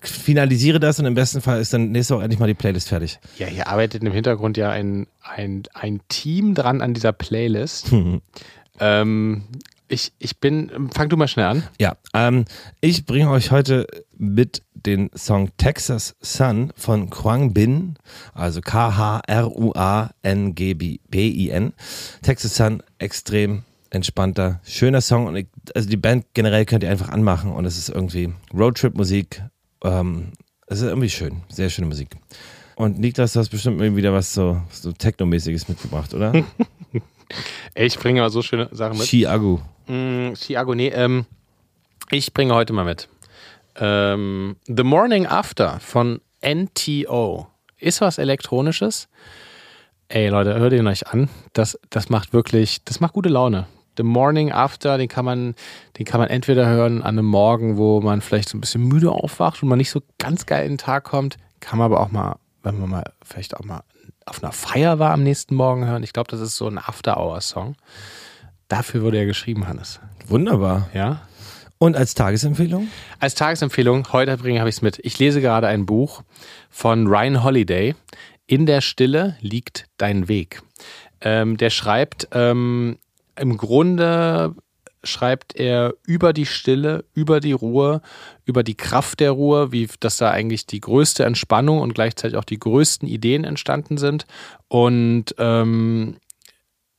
[0.00, 3.18] finalisiere das und im besten Fall ist dann nächste Woche endlich mal die Playlist fertig.
[3.38, 7.92] Ja, hier arbeitet im Hintergrund ja ein, ein, ein Team dran an dieser Playlist.
[8.80, 9.44] ähm,
[9.88, 11.62] ich, ich bin, fang du mal schnell an.
[11.80, 12.44] Ja, ähm,
[12.80, 17.96] ich bringe euch heute mit den Song Texas Sun von Kwang Bin,
[18.32, 19.22] also K-H-R-U-A-N-G-B-I-N.
[22.22, 27.10] Texas Sun, extrem entspannter, schöner Song und ich, also die Band generell könnt ihr einfach
[27.10, 29.42] anmachen und es ist irgendwie Roadtrip-Musik.
[29.84, 30.32] Ähm,
[30.66, 32.16] es ist irgendwie schön, sehr schöne Musik.
[32.76, 36.32] Und Niklas, du hast bestimmt wieder was so, so Techno-mäßiges mitgebracht, oder?
[37.74, 39.06] Ey, ich bringe mal so schöne Sachen mit.
[39.06, 39.58] Chiagu.
[39.86, 41.26] Mm, Chiago, nee, ähm,
[42.10, 43.08] ich bringe heute mal mit.
[43.76, 47.48] Ähm, The Morning After von NTO.
[47.78, 49.08] Ist was Elektronisches.
[50.08, 51.28] Ey, Leute, hört ihn euch an.
[51.54, 53.66] Das, das macht wirklich, das macht gute Laune.
[53.96, 55.54] The Morning After, den kann man,
[55.98, 59.10] den kann man entweder hören an einem Morgen, wo man vielleicht so ein bisschen müde
[59.10, 61.36] aufwacht und man nicht so ganz geil in den Tag kommt.
[61.60, 63.82] Kann man aber auch mal, wenn man mal vielleicht auch mal
[64.26, 66.02] auf einer Feier war am nächsten Morgen hören.
[66.02, 67.76] Ich glaube, das ist so ein After-Hour-Song.
[68.68, 70.00] Dafür wurde er geschrieben, Hannes.
[70.26, 70.88] Wunderbar.
[70.94, 71.22] Ja.
[71.78, 72.88] Und als Tagesempfehlung?
[73.18, 74.98] Als Tagesempfehlung, heute bringe habe ich es mit.
[75.02, 76.22] Ich lese gerade ein Buch
[76.70, 77.94] von Ryan Holiday.
[78.46, 80.62] In der Stille liegt dein Weg.
[81.20, 82.98] Ähm, der schreibt, ähm,
[83.36, 84.54] im Grunde
[85.04, 88.00] schreibt er über die Stille, über die Ruhe,
[88.44, 92.44] über die Kraft der Ruhe, wie dass da eigentlich die größte Entspannung und gleichzeitig auch
[92.44, 94.26] die größten Ideen entstanden sind.
[94.68, 96.16] Und ähm,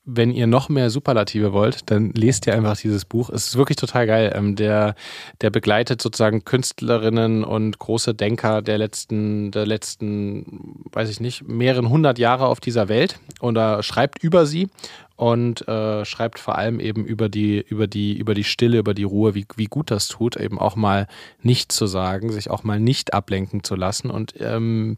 [0.05, 3.31] wenn ihr noch mehr Superlative wollt, dann lest ihr einfach dieses Buch.
[3.31, 4.33] Es ist wirklich total geil.
[4.35, 4.93] Ähm, der,
[5.41, 11.89] der begleitet sozusagen Künstlerinnen und große Denker der letzten, der letzten, weiß ich nicht, mehreren
[11.89, 14.69] hundert Jahre auf dieser Welt und er schreibt über sie
[15.15, 19.03] und äh, schreibt vor allem eben über die, über die, über die Stille, über die
[19.03, 21.07] Ruhe, wie, wie gut das tut, eben auch mal
[21.41, 24.09] nicht zu sagen, sich auch mal nicht ablenken zu lassen.
[24.09, 24.97] Und ähm,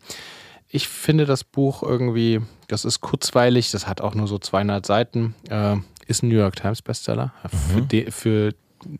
[0.69, 5.35] ich finde das Buch irgendwie, das ist kurzweilig, das hat auch nur so 200 Seiten,
[5.49, 5.75] äh,
[6.07, 7.33] ist ein New York Times Bestseller.
[7.73, 8.53] Für, de, für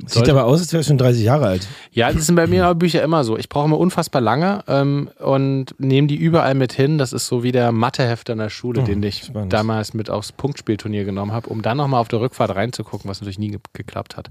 [0.05, 1.67] Sieht aber aus, als wäre schon 30 Jahre alt.
[1.91, 3.37] Ja, das sind bei mir Bücher immer so.
[3.37, 6.97] Ich brauche immer unfassbar lange ähm, und nehme die überall mit hin.
[6.97, 9.53] Das ist so wie der Mathehefter in der Schule, Oh, den ich spannend.
[9.53, 13.39] damals mit aufs Punktspielturnier genommen habe, um dann nochmal auf der Rückfahrt reinzugucken, was natürlich
[13.39, 14.29] nie ge geklappt hat.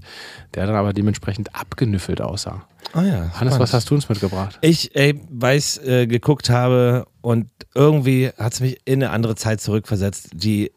[0.55, 2.65] Der dann aber dementsprechend abgenüffelt aussah.
[2.93, 3.31] Ah ja.
[3.39, 4.57] Hannes, was hast du uns mitgebracht?
[4.61, 5.19] Ich, ey,
[5.53, 10.29] ich äh, geguckt habe und irgendwie hat es mich in eine andere Zeit zurückversetzt.
[10.33, 10.71] Die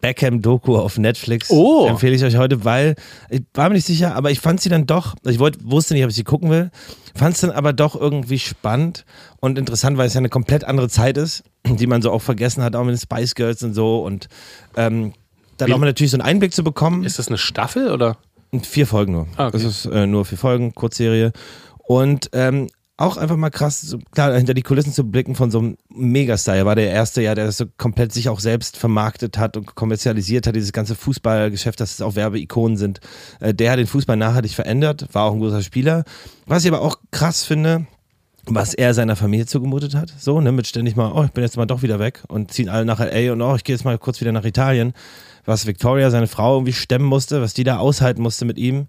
[0.00, 1.86] Beckham-Doku auf Netflix Oh.
[1.86, 2.94] empfehle ich euch heute, weil
[3.30, 6.04] ich war mir nicht sicher, aber ich fand sie dann doch, ich wollte, wusste nicht,
[6.04, 6.70] ob ich sie gucken will,
[7.14, 9.04] fand es dann aber doch irgendwie spannend
[9.40, 12.62] und interessant, weil es ja eine komplett andere Zeit ist, die man so auch vergessen
[12.62, 14.28] hat, auch mit den Spice Girls und so und
[14.76, 15.12] ähm,
[15.58, 17.04] dann Wie- auch mal natürlich so einen Einblick zu bekommen.
[17.04, 18.16] Ist das eine Staffel oder?
[18.62, 19.26] Vier Folgen nur.
[19.36, 19.52] Ah, okay.
[19.52, 21.32] Das ist äh, nur vier Folgen, Kurzserie.
[21.84, 22.68] Und ähm,
[23.02, 26.56] auch einfach mal krass, so, klar, hinter die Kulissen zu blicken von so einem Megastar.
[26.56, 29.74] Er war der Erste, ja, der das so komplett sich auch selbst vermarktet hat und
[29.74, 33.00] kommerzialisiert hat, dieses ganze Fußballgeschäft, dass es auch Werbeikonen sind.
[33.40, 36.04] Äh, der hat den Fußball nachhaltig verändert, war auch ein großer Spieler.
[36.46, 37.86] Was ich aber auch krass finde,
[38.46, 41.56] was er seiner Familie zugemutet hat, so, ne, mit ständig mal, oh, ich bin jetzt
[41.56, 43.32] mal doch wieder weg und ziehen alle nach L.A.
[43.32, 44.94] und oh, ich gehe jetzt mal kurz wieder nach Italien.
[45.44, 48.86] Was Victoria, seine Frau, irgendwie stemmen musste, was die da aushalten musste mit ihm.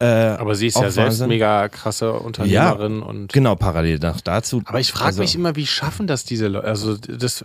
[0.00, 1.28] Äh, Aber sie ist ja selbst Wahnsinn.
[1.28, 3.32] mega krasse Unternehmerin und.
[3.32, 4.62] Genau, parallel nach dazu.
[4.64, 7.44] Aber ich frage Also, mich immer, wie schaffen das diese Leute, also das,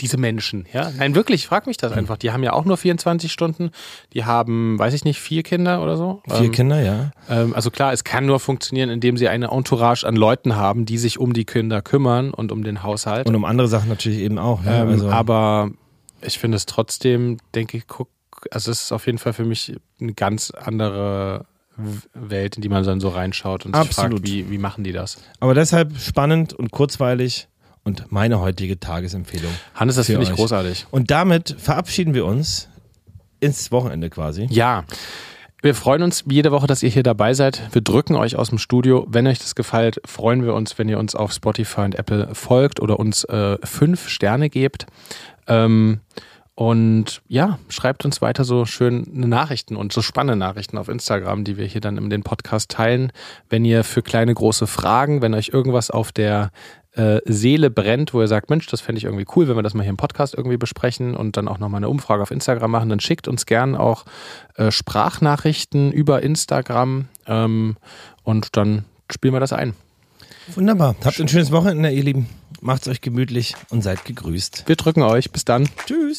[0.00, 0.90] diese Menschen, ja?
[0.96, 2.16] Nein, wirklich, ich frage mich das einfach.
[2.16, 3.70] Die haben ja auch nur 24 Stunden,
[4.14, 6.22] die haben, weiß ich nicht, vier Kinder oder so.
[6.26, 7.12] Vier ähm, Kinder, ja.
[7.28, 10.98] Ähm, also klar, es kann nur funktionieren, indem sie eine Entourage an Leuten haben, die
[10.98, 13.28] sich um die Kinder kümmern und um den Haushalt.
[13.28, 14.64] Und um andere Sachen natürlich eben auch.
[14.64, 15.70] Ja, ähm, also, Aber
[16.22, 18.08] ich finde es trotzdem, denke ich, guck,
[18.50, 21.46] also es ist auf jeden Fall für mich eine ganz andere
[22.14, 24.20] Welt, in die man dann so reinschaut und sich Absolut.
[24.20, 25.18] fragt, wie, wie machen die das?
[25.40, 27.48] aber deshalb spannend und kurzweilig
[27.84, 29.52] und meine heutige Tagesempfehlung.
[29.74, 30.36] Hannes, das finde ich euch.
[30.36, 30.86] großartig.
[30.90, 32.68] Und damit verabschieden wir uns
[33.40, 34.46] ins Wochenende quasi.
[34.50, 34.84] Ja.
[35.62, 37.60] Wir freuen uns jede Woche, dass ihr hier dabei seid.
[37.72, 39.06] Wir drücken euch aus dem Studio.
[39.10, 42.80] Wenn euch das gefällt, freuen wir uns, wenn ihr uns auf Spotify und Apple folgt
[42.80, 44.86] oder uns äh, fünf Sterne gebt.
[45.46, 46.00] Ähm,
[46.60, 51.56] und ja, schreibt uns weiter so schöne Nachrichten und so spannende Nachrichten auf Instagram, die
[51.56, 53.12] wir hier dann in den Podcast teilen.
[53.48, 56.50] Wenn ihr für kleine, große Fragen, wenn euch irgendwas auf der
[56.92, 59.72] äh, Seele brennt, wo ihr sagt, Mensch, das fände ich irgendwie cool, wenn wir das
[59.72, 62.90] mal hier im Podcast irgendwie besprechen und dann auch nochmal eine Umfrage auf Instagram machen,
[62.90, 64.04] dann schickt uns gern auch
[64.56, 67.78] äh, Sprachnachrichten über Instagram ähm,
[68.22, 69.72] und dann spielen wir das ein.
[70.54, 70.94] Wunderbar.
[71.06, 72.28] Habt ein schönes Wochenende, ihr Lieben.
[72.60, 74.64] Macht's euch gemütlich und seid gegrüßt.
[74.66, 75.30] Wir drücken euch.
[75.30, 75.66] Bis dann.
[75.86, 76.18] Tschüss.